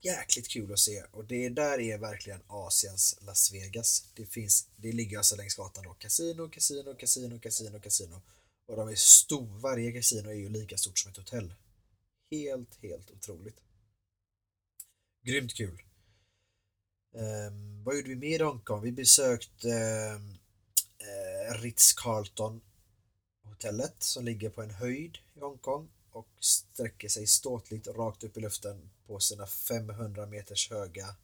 jäkligt 0.02 0.48
kul 0.48 0.74
att 0.74 0.80
se 0.80 1.04
och 1.12 1.26
det 1.26 1.50
där 1.50 1.80
är 1.80 1.98
verkligen 1.98 2.42
Asiens 2.48 3.18
Las 3.22 3.54
Vegas. 3.54 4.06
Det 4.14 4.26
finns, 4.26 4.68
det 4.76 4.92
ligger 4.92 5.18
alltså 5.18 5.36
längs 5.36 5.56
gatan 5.56 5.84
då. 5.84 5.94
kasino, 5.94 6.50
kasino, 6.50 6.96
kasino, 6.96 7.40
kasino, 7.40 7.80
kasino 7.80 8.22
och 8.66 8.76
de 8.76 8.90
är 8.90 8.96
stora, 8.96 9.60
varje 9.60 9.92
kasino 9.92 10.30
är 10.30 10.34
ju 10.34 10.50
lika 10.50 10.78
stort 10.78 11.00
som 11.00 11.12
ett 11.12 11.18
hotell. 11.18 11.54
Helt, 12.32 12.82
helt 12.82 13.12
otroligt. 13.12 13.62
Grymt 15.22 15.54
kul. 15.54 15.82
Um, 17.14 17.84
vad 17.84 17.96
gjorde 17.96 18.10
vi 18.10 18.16
mer 18.16 18.40
i 18.40 18.44
Hongkong? 18.44 18.82
Vi 18.82 18.92
besökte 18.92 19.68
um, 19.68 20.30
uh, 20.30 21.62
Ritz-Carlton 21.62 22.62
hotellet 23.44 23.96
som 24.04 24.26
ligger 24.26 24.50
på 24.50 24.62
en 24.62 24.72
höjd 24.72 25.18
i 25.34 25.40
Hongkong 25.40 25.90
och 26.12 26.28
sträcker 26.40 27.10
sig 27.10 27.28
ståtligt 27.28 27.88
rakt 27.88 28.24
upp 28.24 28.38
i 28.38 28.40
luften 28.40 28.90
på 29.08 29.20
sina 29.20 29.48
500 29.48 30.26
meters 30.26 30.70
höga 30.70 31.16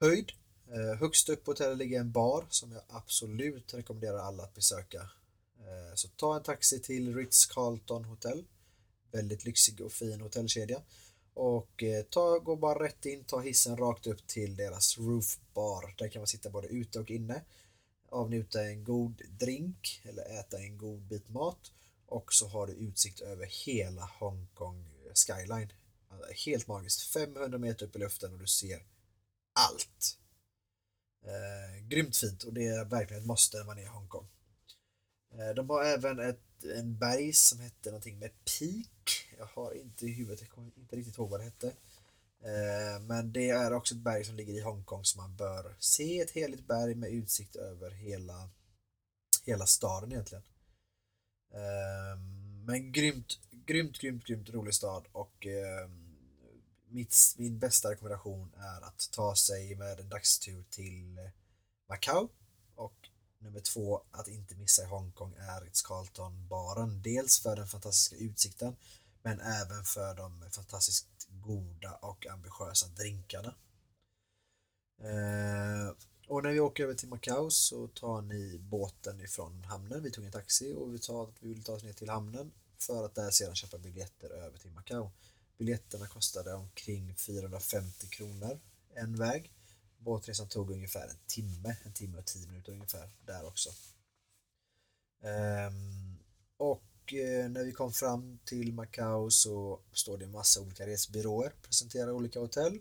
höjd. 0.00 0.32
Uh, 0.68 0.94
högst 0.94 1.28
upp 1.28 1.44
på 1.44 1.50
hotellet 1.50 1.78
ligger 1.78 2.00
en 2.00 2.12
bar 2.12 2.46
som 2.50 2.72
jag 2.72 2.82
absolut 2.88 3.74
rekommenderar 3.74 4.18
alla 4.18 4.42
att 4.42 4.54
besöka. 4.54 5.10
Eh, 5.66 5.94
så 5.94 6.08
ta 6.08 6.36
en 6.36 6.42
taxi 6.42 6.80
till 6.80 7.16
Ritz-Carlton 7.16 8.04
Hotel. 8.04 8.44
Väldigt 9.12 9.44
lyxig 9.44 9.80
och 9.80 9.92
fin 9.92 10.20
hotellkedja. 10.20 10.82
Och 11.34 11.82
eh, 11.82 12.02
ta, 12.02 12.38
gå 12.38 12.56
bara 12.56 12.84
rätt 12.84 13.06
in, 13.06 13.24
ta 13.24 13.40
hissen 13.40 13.76
rakt 13.76 14.06
upp 14.06 14.26
till 14.26 14.56
deras 14.56 14.98
roofbar. 14.98 15.94
Där 15.98 16.08
kan 16.08 16.20
man 16.20 16.26
sitta 16.26 16.50
både 16.50 16.68
ute 16.68 17.00
och 17.00 17.10
inne. 17.10 17.42
Avnjuta 18.08 18.64
en 18.64 18.84
god 18.84 19.22
drink 19.30 20.02
eller 20.04 20.40
äta 20.40 20.58
en 20.58 20.78
god 20.78 21.00
bit 21.00 21.28
mat. 21.28 21.72
Och 22.06 22.32
så 22.32 22.48
har 22.48 22.66
du 22.66 22.72
utsikt 22.72 23.20
över 23.20 23.46
hela 23.46 24.10
Hongkong 24.18 24.84
skyline. 25.14 25.72
Alltså, 26.08 26.50
helt 26.50 26.66
magiskt. 26.66 27.02
500 27.02 27.58
meter 27.58 27.86
upp 27.86 27.96
i 27.96 27.98
luften 27.98 28.32
och 28.32 28.38
du 28.38 28.46
ser 28.46 28.82
allt. 29.52 30.18
Eh, 31.24 31.86
grymt 31.88 32.16
fint 32.16 32.42
och 32.42 32.52
det 32.52 32.66
är 32.66 32.84
verkligen 32.84 33.22
ett 33.22 33.26
måste 33.26 33.56
när 33.56 33.64
man 33.64 33.78
är 33.78 33.82
i 33.82 33.86
Hongkong. 33.86 34.28
Eh, 35.38 35.54
de 35.54 35.70
har 35.70 35.84
även 35.84 36.18
ett, 36.18 36.64
en 36.64 36.98
berg 36.98 37.32
som 37.32 37.60
hette 37.60 37.90
någonting 37.90 38.18
med 38.18 38.30
Peak. 38.30 39.28
Jag 39.38 39.46
har 39.46 39.72
inte 39.72 40.06
i 40.06 40.12
huvudet, 40.12 40.40
jag 40.40 40.50
kommer 40.50 40.70
inte 40.76 40.96
riktigt 40.96 41.18
ihåg 41.18 41.30
vad 41.30 41.40
det 41.40 41.44
hette. 41.44 41.66
Eh, 42.40 43.00
men 43.00 43.32
det 43.32 43.50
är 43.50 43.72
också 43.72 43.94
ett 43.94 44.00
berg 44.00 44.24
som 44.24 44.36
ligger 44.36 44.52
i 44.52 44.60
Hongkong 44.60 45.04
som 45.04 45.22
man 45.22 45.36
bör 45.36 45.76
se. 45.78 46.20
Ett 46.20 46.30
heligt 46.30 46.66
berg 46.66 46.94
med 46.94 47.10
utsikt 47.10 47.56
över 47.56 47.90
hela, 47.90 48.50
hela 49.44 49.66
staden 49.66 50.12
egentligen. 50.12 50.44
Eh, 51.54 52.18
men 52.64 52.92
grymt, 52.92 53.38
grymt, 53.50 53.98
grymt, 53.98 54.24
grymt 54.24 54.50
rolig 54.50 54.74
stad 54.74 55.06
och 55.12 55.46
mitt, 56.88 57.16
min 57.36 57.58
bästa 57.58 57.90
rekommendation 57.90 58.52
är 58.56 58.84
att 58.84 59.08
ta 59.12 59.36
sig 59.36 59.74
med 59.74 60.00
en 60.00 60.08
dagstur 60.08 60.64
till 60.70 61.30
Macau 61.88 62.28
Nummer 63.38 63.60
två, 63.60 64.02
att 64.10 64.28
inte 64.28 64.54
missa 64.54 64.82
i 64.82 64.86
Hongkong 64.86 65.34
är 65.38 65.60
Ritz-Carlton-baren. 65.60 67.02
Dels 67.02 67.40
för 67.40 67.56
den 67.56 67.66
fantastiska 67.66 68.16
utsikten 68.16 68.76
men 69.22 69.40
även 69.40 69.84
för 69.84 70.14
de 70.14 70.50
fantastiskt 70.50 71.28
goda 71.28 71.94
och 71.94 72.26
ambitiösa 72.26 72.86
drinkarna. 72.86 73.54
Eh, 75.00 75.94
och 76.28 76.42
när 76.42 76.50
vi 76.50 76.60
åker 76.60 76.84
över 76.84 76.94
till 76.94 77.08
Macau 77.08 77.50
så 77.50 77.88
tar 77.88 78.22
ni 78.22 78.58
båten 78.58 79.20
ifrån 79.20 79.64
hamnen. 79.64 80.02
Vi 80.02 80.10
tog 80.10 80.24
en 80.24 80.32
taxi 80.32 80.74
och 80.74 80.94
vi, 80.94 80.98
tar, 80.98 81.32
vi 81.40 81.48
vill 81.48 81.64
ta 81.64 81.72
oss 81.72 81.82
ner 81.82 81.92
till 81.92 82.08
hamnen 82.08 82.52
för 82.78 83.04
att 83.04 83.14
där 83.14 83.30
sedan 83.30 83.54
köpa 83.54 83.78
biljetter 83.78 84.30
över 84.30 84.58
till 84.58 84.70
Macau. 84.70 85.10
Biljetterna 85.58 86.06
kostade 86.06 86.54
omkring 86.54 87.14
450 87.14 88.06
kronor 88.06 88.60
en 88.94 89.16
väg 89.16 89.52
Båtresan 89.98 90.48
tog 90.48 90.70
ungefär 90.70 91.08
en 91.08 91.18
timme, 91.26 91.76
en 91.84 91.92
timme 91.92 92.18
och 92.18 92.24
tio 92.24 92.46
minuter 92.46 92.72
ungefär 92.72 93.10
där 93.26 93.46
också. 93.46 93.70
Um, 95.20 96.18
och 96.56 97.12
eh, 97.12 97.48
när 97.50 97.64
vi 97.64 97.72
kom 97.72 97.92
fram 97.92 98.38
till 98.44 98.72
Macau 98.72 99.30
så 99.30 99.80
står 99.92 100.18
det 100.18 100.24
en 100.24 100.30
massa 100.30 100.60
olika 100.60 100.86
resbyråer, 100.86 101.52
presenterar 101.62 102.10
olika 102.10 102.40
hotell. 102.40 102.80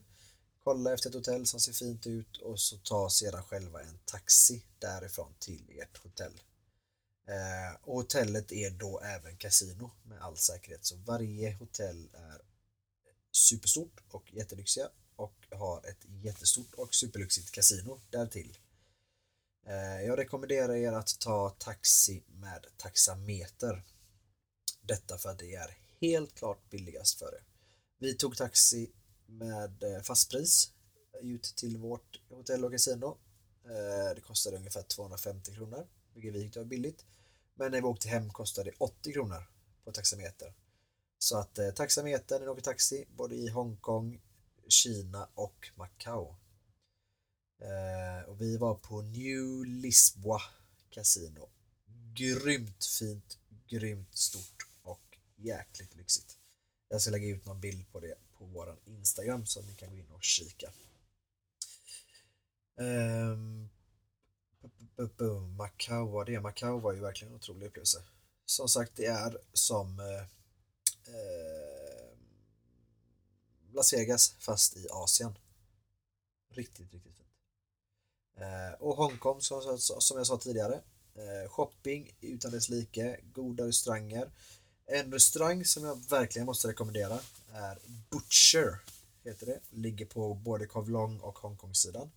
Kolla 0.64 0.94
efter 0.94 1.10
ett 1.10 1.16
hotell 1.16 1.46
som 1.46 1.60
ser 1.60 1.74
fint 1.74 2.08
ut 2.08 2.38
och 2.38 2.60
så 2.60 2.78
ta 2.78 3.10
sedan 3.10 3.44
själva 3.44 3.82
en 3.82 4.00
taxi 4.06 4.64
därifrån 4.80 5.34
till 5.40 5.80
ert 5.82 5.98
hotell. 5.98 6.42
Eh, 7.28 7.82
och 7.82 7.96
hotellet 7.96 8.52
är 8.52 8.70
då 8.70 9.00
även 9.00 9.38
kasino 9.38 9.92
med 10.04 10.22
all 10.22 10.38
säkerhet 10.38 10.86
så 10.86 10.96
varje 10.96 11.54
hotell 11.54 12.10
är 12.14 12.42
superstort 13.32 14.04
och 14.12 14.34
jättelyxiga 14.34 14.90
har 15.56 15.78
ett 15.78 16.06
jättestort 16.24 16.74
och 16.74 16.96
superlyxigt 16.96 17.52
kasino 17.52 18.02
därtill. 18.10 18.58
Eh, 19.68 20.02
jag 20.06 20.20
rekommenderar 20.20 20.76
er 20.76 20.92
att 20.92 21.20
ta 21.20 21.50
taxi 21.50 22.24
med 22.28 22.66
taxameter. 22.78 23.84
Detta 24.82 25.18
för 25.18 25.30
att 25.30 25.40
det 25.40 25.56
är 25.56 25.78
helt 26.02 26.36
klart 26.36 26.70
billigast 26.70 27.20
för 27.20 27.36
er. 27.36 27.44
Vi 28.00 28.14
tog 28.14 28.38
taxi 28.38 28.92
med 29.26 29.84
eh, 29.84 30.02
fastpris 30.02 30.72
ut 31.22 31.44
till 31.44 31.78
vårt 31.78 32.22
hotell 32.30 32.66
och 32.66 32.72
kasino. 32.72 33.18
Eh, 33.66 34.16
det 34.16 34.22
kostade 34.22 34.58
ungefär 34.58 34.82
250 34.82 35.54
kronor, 35.54 35.88
vilket 36.14 36.34
vi 36.34 36.42
tyckte 36.42 36.60
var 36.60 36.66
billigt. 36.66 37.06
Men 37.56 37.72
när 37.72 37.82
vi 37.82 37.88
åkte 37.88 38.08
hem 38.08 38.30
kostade 38.30 38.70
det 38.70 38.76
80 38.80 39.14
kronor 39.14 39.50
på 39.84 39.92
taxameter. 39.92 40.54
Så 41.18 41.38
att 41.38 41.58
eh, 41.60 41.70
taxametern, 41.70 42.42
ni 42.42 42.48
åker 42.48 42.62
taxi 42.62 43.06
både 43.18 43.36
i 43.36 43.48
Hongkong, 43.50 44.22
Kina 44.70 45.30
och 45.34 45.72
Macao. 45.76 46.36
Eh, 47.62 48.30
och 48.30 48.42
vi 48.42 48.58
var 48.58 48.76
på 48.76 49.02
New 49.02 49.66
Lisboa 49.66 50.42
Casino. 50.90 51.50
Grymt 52.14 52.86
fint, 52.86 53.38
grymt 53.68 54.16
stort 54.16 54.68
och 54.82 55.18
jäkligt 55.36 55.96
lyxigt. 55.96 56.38
Jag 56.90 57.02
ska 57.02 57.12
lägga 57.12 57.28
ut 57.28 57.46
någon 57.46 57.62
bild 57.62 57.92
på 57.92 58.00
det 58.00 58.16
på 58.38 58.46
våran 58.46 58.78
Instagram 58.86 59.46
så 59.46 59.60
att 59.60 59.68
ni 59.68 59.74
kan 59.74 59.90
gå 59.90 59.98
in 59.98 60.12
och 60.12 60.24
kika. 60.24 60.72
Eh, 62.80 63.38
Macau 65.58 66.08
var 66.12 66.26
det. 66.26 66.40
Macau 66.40 66.80
var 66.80 66.94
ju 66.94 67.00
verkligen 67.00 67.34
en 67.34 67.38
otrolig 67.38 67.68
upplevelse. 67.68 68.04
Som 68.46 68.70
sagt, 68.70 68.96
det 68.96 69.06
är 69.06 69.38
som 69.54 70.00
eh, 70.00 70.22
eh 71.16 71.75
Las 73.76 73.94
Vegas 73.94 74.36
fast 74.40 74.78
i 74.78 74.88
Asien. 74.92 75.38
Riktigt, 76.54 76.94
riktigt 76.94 77.16
fint. 77.16 77.30
Eh, 78.38 78.82
och 78.82 78.96
Hongkong 78.96 79.42
som, 79.42 79.78
som 79.80 80.18
jag 80.18 80.28
sa 80.28 80.38
tidigare. 80.38 80.82
Eh, 81.16 81.50
shopping 81.50 82.12
utan 82.22 82.52
dess 82.52 82.70
like, 82.70 83.20
goda 83.34 83.68
restauranger. 83.68 84.32
En 84.86 85.12
restaurang 85.14 85.66
som 85.66 85.84
jag 85.84 86.10
verkligen 86.10 86.46
måste 86.46 86.68
rekommendera 86.68 87.20
är 87.54 87.80
Butcher. 88.10 88.80
Heter 89.24 89.46
det. 89.46 89.60
Ligger 89.70 90.06
på 90.06 90.34
både 90.34 90.66
Kowloon 90.66 91.22
och 91.22 91.40
Hongkong-sidan. 91.40 92.12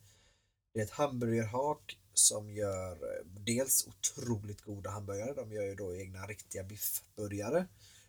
Det 0.75 0.81
är 0.81 0.85
ett 0.85 0.91
hamburgerhak 0.91 1.99
som 2.15 2.51
gör 2.51 2.93
eh, 2.93 3.25
dels 3.25 3.87
otroligt 3.87 4.61
goda 4.61 4.91
hamburgare. 4.91 5.35
De 5.35 5.53
gör 5.53 5.65
ju 5.65 5.75
då 5.75 5.97
egna 5.97 6.27
riktiga 6.27 6.63
biffburgare 6.63 7.67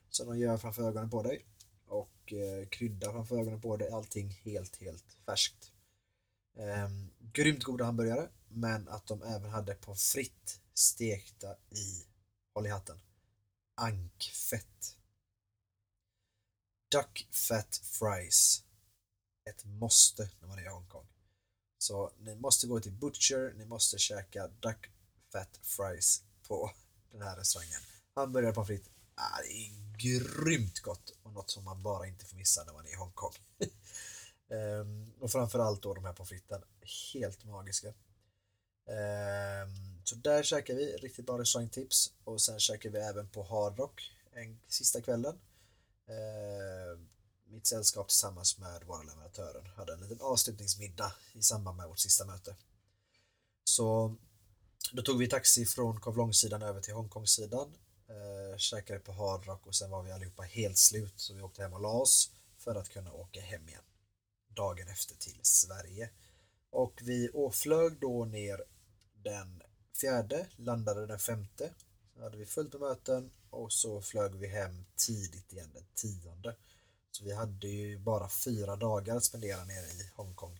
som 0.09 0.27
de 0.27 0.39
gör 0.39 0.57
framför 0.57 0.83
ögonen 0.83 1.09
på 1.09 1.23
dig 1.23 1.45
och 1.89 2.33
eh, 2.33 2.67
krydda 2.67 3.11
framför 3.11 3.39
ögonen 3.39 3.61
på 3.61 3.77
det, 3.77 3.93
Allting 3.93 4.29
helt, 4.29 4.75
helt 4.75 5.17
färskt. 5.25 5.71
Ehm, 6.57 7.09
grymt 7.19 7.63
goda 7.63 7.85
hamburgare, 7.85 8.29
men 8.47 8.87
att 8.87 9.07
de 9.07 9.23
även 9.23 9.49
hade 9.49 9.75
pommes 9.75 10.11
frites 10.11 10.61
stekta 10.73 11.55
i, 11.69 12.05
håll 12.53 12.65
i 12.65 12.69
hatten, 12.69 12.99
ankfett. 13.75 14.97
Duck 16.91 17.27
fat 17.31 17.81
fries. 17.83 18.63
Ett 19.49 19.65
måste 19.65 20.29
när 20.39 20.47
man 20.47 20.59
är 20.59 20.63
i 20.63 20.67
Hongkong. 20.67 21.07
Så 21.77 22.11
ni 22.17 22.35
måste 22.35 22.67
gå 22.67 22.79
till 22.79 22.91
Butcher, 22.91 23.53
ni 23.57 23.65
måste 23.65 23.97
käka 23.97 24.47
Duck 24.47 24.89
Fat 25.31 25.59
Fries 25.61 26.23
på 26.47 26.71
den 27.11 27.21
här 27.21 27.35
restaurangen. 27.35 27.79
Hamburgare 28.15 28.53
på 28.53 28.65
fritt, 28.65 28.89
ah, 29.19 29.41
det 29.41 29.47
är 29.47 29.97
grymt 29.97 30.79
gott 30.79 31.17
och 31.23 31.33
något 31.33 31.51
som 31.51 31.63
man 31.63 31.83
bara 31.83 32.07
inte 32.07 32.25
får 32.25 32.37
missa 32.37 32.63
när 32.63 32.73
man 32.73 32.85
är 32.85 32.89
i 32.89 32.95
Hongkong. 32.95 33.33
um, 34.49 35.13
och 35.19 35.31
framförallt 35.31 35.83
då 35.83 35.93
de 35.93 36.05
här 36.05 36.13
pommes 36.13 36.29
fritesen, 36.29 36.63
helt 37.13 37.45
magiska. 37.45 37.87
Um, 37.87 37.95
så 40.03 40.15
där 40.15 40.43
käkar 40.43 40.75
vi, 40.75 40.97
riktigt 40.97 41.25
bra 41.25 41.39
restaurangtips 41.39 42.13
och 42.23 42.41
sen 42.41 42.59
käkar 42.59 42.89
vi 42.89 42.99
även 42.99 43.29
på 43.29 43.43
Hard 43.43 43.79
Rock 43.79 44.11
en 44.31 44.59
sista 44.67 45.01
kvällen. 45.01 45.39
Uh, 46.09 46.99
mitt 47.51 47.67
sällskap 47.67 48.07
tillsammans 48.07 48.57
med 48.57 48.83
våra 48.83 49.03
leverantörer 49.03 49.73
hade 49.75 49.93
en 49.93 49.99
liten 49.99 50.21
avslutningsmiddag 50.21 51.13
i 51.33 51.41
samband 51.41 51.77
med 51.77 51.87
vårt 51.87 51.99
sista 51.99 52.25
möte. 52.25 52.55
Så 53.63 54.15
då 54.91 55.01
tog 55.01 55.17
vi 55.17 55.27
taxi 55.27 55.65
från 55.65 55.99
Kowloon-sidan 55.99 56.61
över 56.61 56.81
till 56.81 56.93
Hongkong-sidan, 56.93 57.73
eh, 58.09 58.57
käkade 58.57 58.99
på 58.99 59.11
Hard 59.11 59.45
Rock 59.45 59.67
och 59.67 59.75
sen 59.75 59.89
var 59.89 60.03
vi 60.03 60.11
allihopa 60.11 60.43
helt 60.43 60.77
slut 60.77 61.13
så 61.15 61.33
vi 61.33 61.41
åkte 61.41 61.61
hem 61.61 61.73
och 61.73 61.81
la 61.81 61.91
oss 61.91 62.31
för 62.57 62.75
att 62.75 62.89
kunna 62.89 63.13
åka 63.13 63.41
hem 63.41 63.69
igen 63.69 63.81
dagen 64.55 64.87
efter 64.87 65.15
till 65.15 65.39
Sverige. 65.41 66.09
Och 66.69 67.01
vi 67.01 67.29
flög 67.53 67.99
då 67.99 68.25
ner 68.25 68.63
den 69.13 69.61
fjärde, 70.01 70.47
landade 70.55 71.07
den 71.07 71.19
femte. 71.19 71.73
Så 72.13 72.23
hade 72.23 72.37
vi 72.37 72.45
fullt 72.45 72.73
med 72.73 72.81
möten 72.81 73.31
och 73.49 73.73
så 73.73 74.01
flög 74.01 74.35
vi 74.35 74.47
hem 74.47 74.85
tidigt 74.95 75.53
igen 75.53 75.71
den 75.73 75.85
tionde. 75.95 76.55
Så 77.11 77.23
vi 77.23 77.33
hade 77.33 77.67
ju 77.67 77.97
bara 77.97 78.29
fyra 78.29 78.75
dagar 78.75 79.15
att 79.15 79.23
spendera 79.23 79.63
nere 79.63 79.85
i 79.85 80.11
Hongkong, 80.15 80.59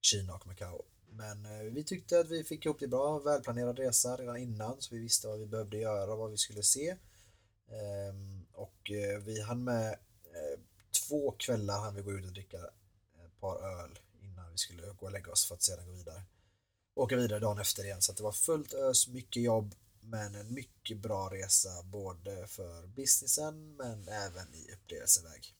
Kina 0.00 0.34
och 0.34 0.46
Macao. 0.46 0.84
Men 1.16 1.46
eh, 1.46 1.62
vi 1.72 1.84
tyckte 1.84 2.20
att 2.20 2.30
vi 2.30 2.44
fick 2.44 2.66
ihop 2.66 2.80
det 2.80 2.88
bra, 2.88 3.18
välplanerad 3.18 3.78
resa 3.78 4.16
redan 4.16 4.36
innan 4.36 4.80
så 4.80 4.94
vi 4.94 5.00
visste 5.00 5.28
vad 5.28 5.38
vi 5.38 5.46
behövde 5.46 5.76
göra 5.76 6.12
och 6.12 6.18
vad 6.18 6.30
vi 6.30 6.36
skulle 6.36 6.62
se. 6.62 6.96
Ehm, 7.68 8.46
och 8.52 8.90
eh, 8.90 9.18
vi 9.18 9.40
hann 9.40 9.64
med 9.64 9.92
eh, 10.24 10.60
två 11.08 11.30
kvällar 11.30 11.80
hann 11.80 11.94
vi 11.94 12.02
gå 12.02 12.12
ut 12.12 12.26
och 12.26 12.32
dricka 12.32 12.58
ett 13.24 13.40
par 13.40 13.80
öl 13.80 13.98
innan 14.22 14.52
vi 14.52 14.58
skulle 14.58 14.86
gå 14.86 15.06
och 15.06 15.12
lägga 15.12 15.32
oss 15.32 15.46
för 15.46 15.54
att 15.54 15.62
sedan 15.62 15.86
gå 15.86 15.92
vidare. 15.92 16.22
Åka 16.94 17.16
vidare 17.16 17.38
dagen 17.38 17.58
efter 17.58 17.84
igen 17.84 18.02
så 18.02 18.12
det 18.12 18.22
var 18.22 18.32
fullt 18.32 18.74
ös, 18.74 19.08
mycket 19.08 19.42
jobb 19.42 19.74
men 20.00 20.34
en 20.34 20.54
mycket 20.54 20.98
bra 20.98 21.28
resa 21.32 21.82
både 21.82 22.46
för 22.46 22.86
businessen 22.86 23.76
men 23.76 24.08
även 24.08 24.54
i 24.54 24.72
upplevelseväg. 24.72 25.54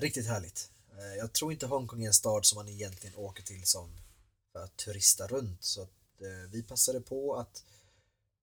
Riktigt 0.00 0.26
härligt. 0.26 0.70
Eh, 0.98 1.16
jag 1.18 1.32
tror 1.32 1.52
inte 1.52 1.66
Hongkong 1.66 2.02
är 2.02 2.06
en 2.06 2.14
stad 2.14 2.46
som 2.46 2.56
man 2.56 2.68
egentligen 2.68 3.16
åker 3.16 3.42
till 3.42 3.66
som 3.66 3.90
för 4.52 4.64
att 4.64 4.76
turista 4.76 5.26
runt 5.26 5.64
så 5.64 5.82
att 5.82 6.22
eh, 6.22 6.50
vi 6.50 6.62
passade 6.62 7.00
på 7.00 7.36
att 7.36 7.64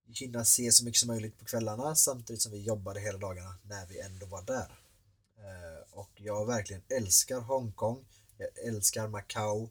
hinna 0.08 0.46
se 0.46 0.72
så 0.72 0.86
mycket 0.86 1.00
som 1.00 1.08
möjligt 1.08 1.40
på 1.40 1.46
kvällarna 1.46 1.96
samtidigt 1.96 2.42
som 2.42 2.52
vi 2.52 2.62
jobbade 2.62 3.00
hela 3.00 3.18
dagarna 3.18 3.56
när 3.64 3.86
vi 3.86 4.00
ändå 4.00 4.26
var 4.26 4.42
där. 4.42 4.80
Eh, 5.38 5.84
och 5.92 6.12
jag 6.16 6.46
verkligen 6.46 6.82
älskar 6.90 7.40
Hongkong. 7.40 8.06
Jag 8.38 8.50
älskar 8.68 9.08
Macao. 9.08 9.70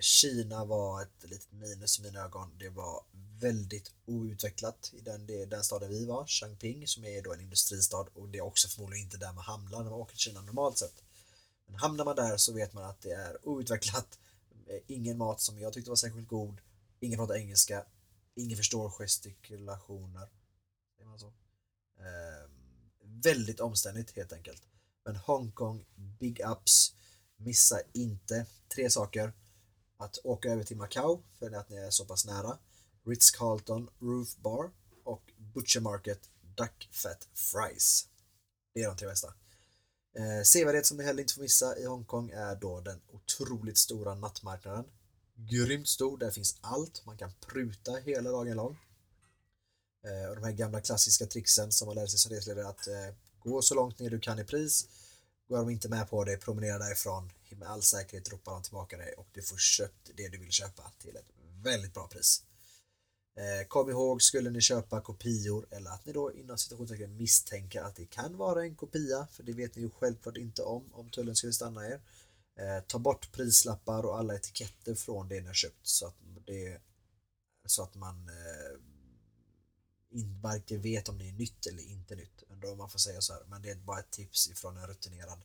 Kina 0.00 0.64
var 0.64 1.02
ett 1.02 1.30
litet 1.30 1.52
minus 1.52 1.98
i 1.98 2.02
mina 2.02 2.20
ögon. 2.20 2.50
Det 2.58 2.68
var 2.68 3.02
väldigt 3.40 3.90
outvecklat 4.06 4.92
i 4.94 5.00
den, 5.00 5.26
den 5.26 5.64
staden 5.64 5.90
vi 5.90 6.04
var, 6.04 6.26
Changping, 6.26 6.88
som 6.88 7.04
är 7.04 7.22
då 7.22 7.32
en 7.32 7.40
industristad 7.40 8.06
och 8.14 8.28
det 8.28 8.38
är 8.38 8.42
också 8.42 8.68
förmodligen 8.68 9.04
inte 9.04 9.16
där 9.16 9.32
man 9.32 9.44
hamnar 9.44 9.78
när 9.78 9.90
man 9.90 10.00
åker 10.00 10.12
till 10.12 10.20
Kina 10.20 10.40
normalt 10.40 10.78
sett. 10.78 11.02
Men 11.72 11.80
hamnar 11.80 12.04
man 12.04 12.16
där 12.16 12.36
så 12.36 12.52
vet 12.52 12.72
man 12.72 12.84
att 12.84 13.00
det 13.00 13.12
är 13.12 13.48
outvecklat, 13.48 14.18
eh, 14.66 14.80
ingen 14.86 15.18
mat 15.18 15.40
som 15.40 15.58
jag 15.58 15.72
tyckte 15.72 15.90
var 15.90 15.96
särskilt 15.96 16.28
god, 16.28 16.60
ingen 17.00 17.18
pratar 17.18 17.34
engelska, 17.34 17.84
ingen 18.34 18.56
förstår 18.56 18.90
gestikulationer. 18.90 20.28
Säger 20.96 21.08
man 21.08 21.18
så? 21.18 21.26
Eh, 21.98 22.50
väldigt 23.02 23.60
omständigt 23.60 24.16
helt 24.16 24.32
enkelt. 24.32 24.62
Men 25.04 25.16
Hongkong, 25.16 25.84
big 25.94 26.40
ups, 26.40 26.94
missa 27.36 27.80
inte 27.92 28.46
tre 28.74 28.90
saker. 28.90 29.32
Att 29.96 30.18
åka 30.24 30.48
över 30.48 30.64
till 30.64 30.76
Macau 30.76 31.22
för 31.38 31.50
att 31.50 31.68
ni 31.68 31.76
är 31.76 31.90
så 31.90 32.04
pass 32.04 32.26
nära 32.26 32.58
Ritz-Carlton 33.04 33.88
Roof 34.00 34.36
Bar 34.36 34.70
och 35.04 35.32
Butcher 35.36 35.80
Market 35.80 36.30
Duck 36.40 36.88
Fat 36.92 37.28
Fries. 37.34 38.08
Det 38.74 38.82
är 38.82 38.88
de 38.88 38.96
tre 38.96 39.08
bästa. 39.08 39.34
Eh, 40.14 40.42
sevärdhet 40.44 40.86
som 40.86 40.96
ni 40.96 41.04
heller 41.04 41.20
inte 41.20 41.34
får 41.34 41.42
missa 41.42 41.78
i 41.78 41.84
Hongkong 41.84 42.30
är 42.30 42.56
då 42.56 42.80
den 42.80 43.00
otroligt 43.12 43.78
stora 43.78 44.14
nattmarknaden. 44.14 44.84
Grymt 45.34 45.88
stor, 45.88 46.18
där 46.18 46.30
finns 46.30 46.56
allt. 46.60 47.06
Man 47.06 47.16
kan 47.16 47.32
pruta 47.46 47.92
hela 47.92 48.30
dagen 48.30 48.56
lång. 48.56 48.78
Eh, 50.04 50.28
och 50.28 50.36
de 50.36 50.44
här 50.44 50.52
gamla 50.52 50.80
klassiska 50.80 51.26
trixen 51.26 51.72
som 51.72 51.86
man 51.86 51.94
lärde 51.94 52.08
sig 52.08 52.18
som 52.18 52.32
reseledare 52.32 52.68
att 52.68 52.86
eh, 52.86 53.14
gå 53.38 53.62
så 53.62 53.74
långt 53.74 53.98
ner 53.98 54.10
du 54.10 54.20
kan 54.20 54.38
i 54.38 54.44
pris. 54.44 54.88
Går 55.48 55.56
de 55.56 55.70
inte 55.70 55.88
med 55.88 56.10
på 56.10 56.24
dig, 56.24 56.36
promenera 56.36 56.78
därifrån. 56.78 57.32
Med 57.50 57.68
all 57.68 57.82
säkerhet 57.82 58.32
ropar 58.32 58.52
de 58.52 58.62
tillbaka 58.62 58.96
dig 58.96 59.14
och 59.14 59.26
du 59.32 59.42
får 59.42 59.56
köpt 59.56 60.10
det 60.16 60.28
du 60.28 60.38
vill 60.38 60.50
köpa 60.50 60.92
till 60.98 61.16
ett 61.16 61.26
väldigt 61.62 61.94
bra 61.94 62.08
pris. 62.08 62.42
Eh, 63.34 63.66
kom 63.68 63.90
ihåg, 63.90 64.22
skulle 64.22 64.50
ni 64.50 64.60
köpa 64.60 65.00
kopior 65.00 65.66
eller 65.70 65.90
att 65.90 66.06
ni 66.06 66.12
då 66.12 66.32
inom 66.32 66.58
situationstecken 66.58 67.16
misstänker 67.16 67.82
att 67.82 67.96
det 67.96 68.06
kan 68.06 68.36
vara 68.36 68.62
en 68.62 68.74
kopia, 68.74 69.26
för 69.30 69.42
det 69.42 69.52
vet 69.52 69.76
ni 69.76 69.82
ju 69.82 69.90
självklart 69.90 70.36
inte 70.36 70.62
om, 70.62 70.84
om 70.92 71.10
tullen 71.10 71.36
skulle 71.36 71.52
stanna 71.52 71.86
er. 71.86 72.00
Eh, 72.56 72.84
ta 72.86 72.98
bort 72.98 73.32
prislappar 73.32 74.02
och 74.02 74.18
alla 74.18 74.34
etiketter 74.34 74.94
från 74.94 75.28
det 75.28 75.40
ni 75.40 75.46
har 75.46 75.54
köpt 75.54 75.86
så 75.86 76.06
att, 76.06 76.14
det, 76.46 76.80
så 77.66 77.82
att 77.82 77.94
man 77.94 78.28
eh, 78.28 78.78
varken 80.42 80.82
vet 80.82 81.08
om 81.08 81.18
det 81.18 81.28
är 81.28 81.32
nytt 81.32 81.66
eller 81.66 81.82
inte 81.82 82.14
nytt. 82.14 82.42
Ändå 82.50 82.74
man 82.74 82.90
får 82.90 82.98
säga 82.98 83.20
så 83.20 83.32
här, 83.32 83.42
men 83.46 83.62
det 83.62 83.70
är 83.70 83.76
bara 83.76 84.00
ett 84.00 84.10
tips 84.10 84.50
ifrån 84.50 84.76
en 84.76 84.86
rutinerad 84.86 85.42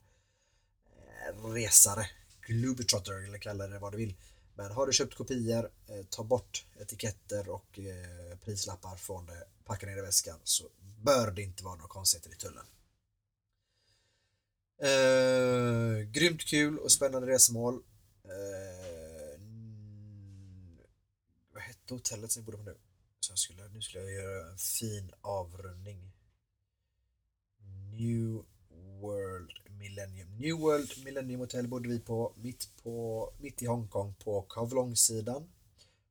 eh, 0.86 1.46
resare, 1.46 2.10
globetrotter 2.42 3.24
eller 3.24 3.38
kalla 3.38 3.68
det 3.68 3.80
vad 3.80 3.94
du 3.94 3.98
vill. 3.98 4.16
Men 4.58 4.72
har 4.72 4.88
du 4.88 4.94
köpt 4.94 5.16
kopior, 5.16 5.72
eh, 5.88 6.06
ta 6.10 6.24
bort 6.24 6.66
etiketter 6.80 7.50
och 7.50 7.80
eh, 7.80 8.38
prislappar 8.38 8.96
från 8.96 9.26
det, 9.26 9.44
packa 9.66 9.86
ner 9.86 9.98
i 9.98 10.02
väskan 10.02 10.40
så 10.44 10.64
bör 11.02 11.32
det 11.32 11.42
inte 11.42 11.64
vara 11.64 11.76
några 11.76 11.88
konstigheter 11.88 12.32
i 12.32 12.36
tullen. 12.36 12.66
Eh, 14.82 16.10
grymt 16.12 16.46
kul 16.46 16.80
och 16.80 16.92
spännande 16.92 17.28
resmål. 17.28 17.84
Eh, 18.24 19.42
vad 21.54 21.64
hette 21.64 21.94
hotellet 21.94 22.32
som 22.32 22.42
vi 22.42 22.46
bodde 22.46 22.58
på 22.58 22.64
nu? 22.64 22.78
Så 23.20 23.32
jag 23.32 23.40
skulle, 23.40 23.68
nu 23.68 23.82
skulle 23.82 24.04
jag 24.04 24.14
göra 24.14 24.52
en 24.52 24.58
fin 24.58 25.12
avrundning. 25.22 26.12
New 27.92 28.44
World 29.02 29.52
Millennium. 29.80 30.28
New 30.38 30.58
World 30.58 31.04
Millennium 31.06 31.40
Hotel 31.40 31.68
bodde 31.68 31.90
vi 31.90 32.00
på 32.00 32.34
mitt, 32.36 32.70
på, 32.84 33.30
mitt 33.40 33.62
i 33.62 33.66
Hongkong 33.66 34.14
på 34.24 34.42
Kowloon-sidan. 34.42 35.50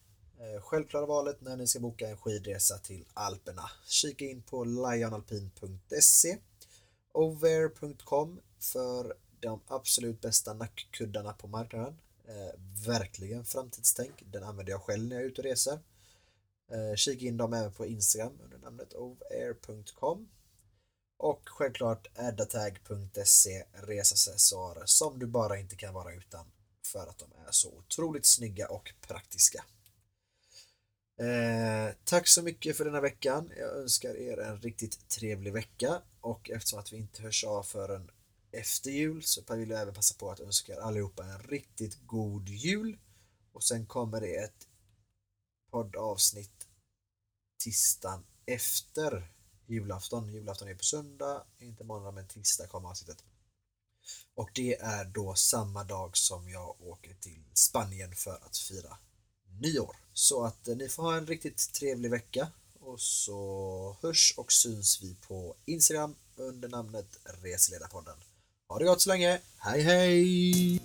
Eh, 0.42 0.60
självklara 0.60 1.06
valet 1.06 1.40
när 1.40 1.56
ni 1.56 1.66
ska 1.66 1.80
boka 1.80 2.08
en 2.08 2.16
skidresa 2.16 2.78
till 2.78 3.04
Alperna. 3.14 3.70
Kika 3.86 4.24
in 4.24 4.42
på 4.42 4.64
lionalpin.se 4.64 6.38
Over.com 7.12 8.40
för 8.58 9.16
de 9.40 9.60
absolut 9.66 10.20
bästa 10.20 10.54
nackkuddarna 10.54 11.32
på 11.32 11.46
marknaden. 11.48 11.98
Eh, 12.28 12.60
verkligen 12.86 13.44
framtidstänk. 13.44 14.22
Den 14.32 14.44
använder 14.44 14.72
jag 14.72 14.82
själv 14.82 15.08
när 15.08 15.16
jag 15.16 15.24
är 15.24 15.28
ute 15.28 15.40
och 15.40 15.44
reser. 15.44 15.78
Eh, 16.72 16.96
kika 16.96 17.26
in 17.26 17.36
dem 17.36 17.52
även 17.52 17.72
på 17.72 17.86
Instagram 17.86 18.38
under 18.44 18.58
namnet 18.58 18.94
ovair.com 18.94 20.28
och 21.18 21.42
självklart 21.44 22.06
addatag.se 22.18 23.64
resaccessoarer 23.72 24.86
som 24.86 25.18
du 25.18 25.26
bara 25.26 25.58
inte 25.58 25.76
kan 25.76 25.94
vara 25.94 26.14
utan 26.14 26.46
för 26.86 27.06
att 27.06 27.18
de 27.18 27.32
är 27.46 27.50
så 27.50 27.72
otroligt 27.72 28.26
snygga 28.26 28.68
och 28.68 28.94
praktiska. 29.00 29.64
Eh, 31.22 31.94
tack 32.04 32.28
så 32.28 32.42
mycket 32.42 32.76
för 32.76 32.84
denna 32.84 33.00
veckan. 33.00 33.52
Jag 33.56 33.76
önskar 33.76 34.16
er 34.16 34.40
en 34.40 34.60
riktigt 34.60 35.08
trevlig 35.08 35.52
vecka 35.52 36.02
och 36.20 36.50
eftersom 36.50 36.78
att 36.78 36.92
vi 36.92 36.96
inte 36.96 37.22
hörs 37.22 37.44
av 37.44 37.62
förrän 37.62 38.10
efter 38.52 38.90
jul 38.90 39.22
så 39.22 39.54
vill 39.54 39.70
jag 39.70 39.80
även 39.80 39.94
passa 39.94 40.14
på 40.18 40.30
att 40.30 40.40
önska 40.40 40.72
er 40.72 40.78
allihopa 40.78 41.24
en 41.24 41.38
riktigt 41.38 42.06
god 42.06 42.48
jul 42.48 42.98
och 43.52 43.64
sen 43.64 43.86
kommer 43.86 44.20
det 44.20 44.36
ett 44.36 44.68
poddavsnitt 45.70 46.68
tisdagen 47.64 48.24
efter 48.46 49.32
julafton. 49.66 50.28
Julafton 50.28 50.68
är 50.68 50.74
på 50.74 50.84
söndag, 50.84 51.46
inte 51.58 51.84
måndag 51.84 52.10
men 52.10 52.28
tisdag 52.28 52.66
kommer 52.66 52.88
avsnittet. 52.88 53.24
Och 54.34 54.50
det 54.54 54.78
är 54.80 55.04
då 55.04 55.34
samma 55.34 55.84
dag 55.84 56.16
som 56.16 56.48
jag 56.48 56.80
åker 56.80 57.14
till 57.14 57.44
Spanien 57.54 58.14
för 58.14 58.38
att 58.46 58.56
fira 58.56 58.98
nyår. 59.60 60.01
Så 60.14 60.44
att 60.44 60.68
eh, 60.68 60.76
ni 60.76 60.88
får 60.88 61.02
ha 61.02 61.16
en 61.16 61.26
riktigt 61.26 61.72
trevlig 61.72 62.10
vecka 62.10 62.48
och 62.80 63.00
så 63.00 63.96
hörs 64.02 64.34
och 64.36 64.52
syns 64.52 65.02
vi 65.02 65.16
på 65.28 65.54
Instagram 65.64 66.14
under 66.36 66.68
namnet 66.68 67.18
Reseledarpodden. 67.42 68.16
Ha 68.68 68.78
det 68.78 68.84
gott 68.84 69.00
så 69.00 69.08
länge, 69.08 69.40
hej 69.58 69.82
hej! 69.82 70.80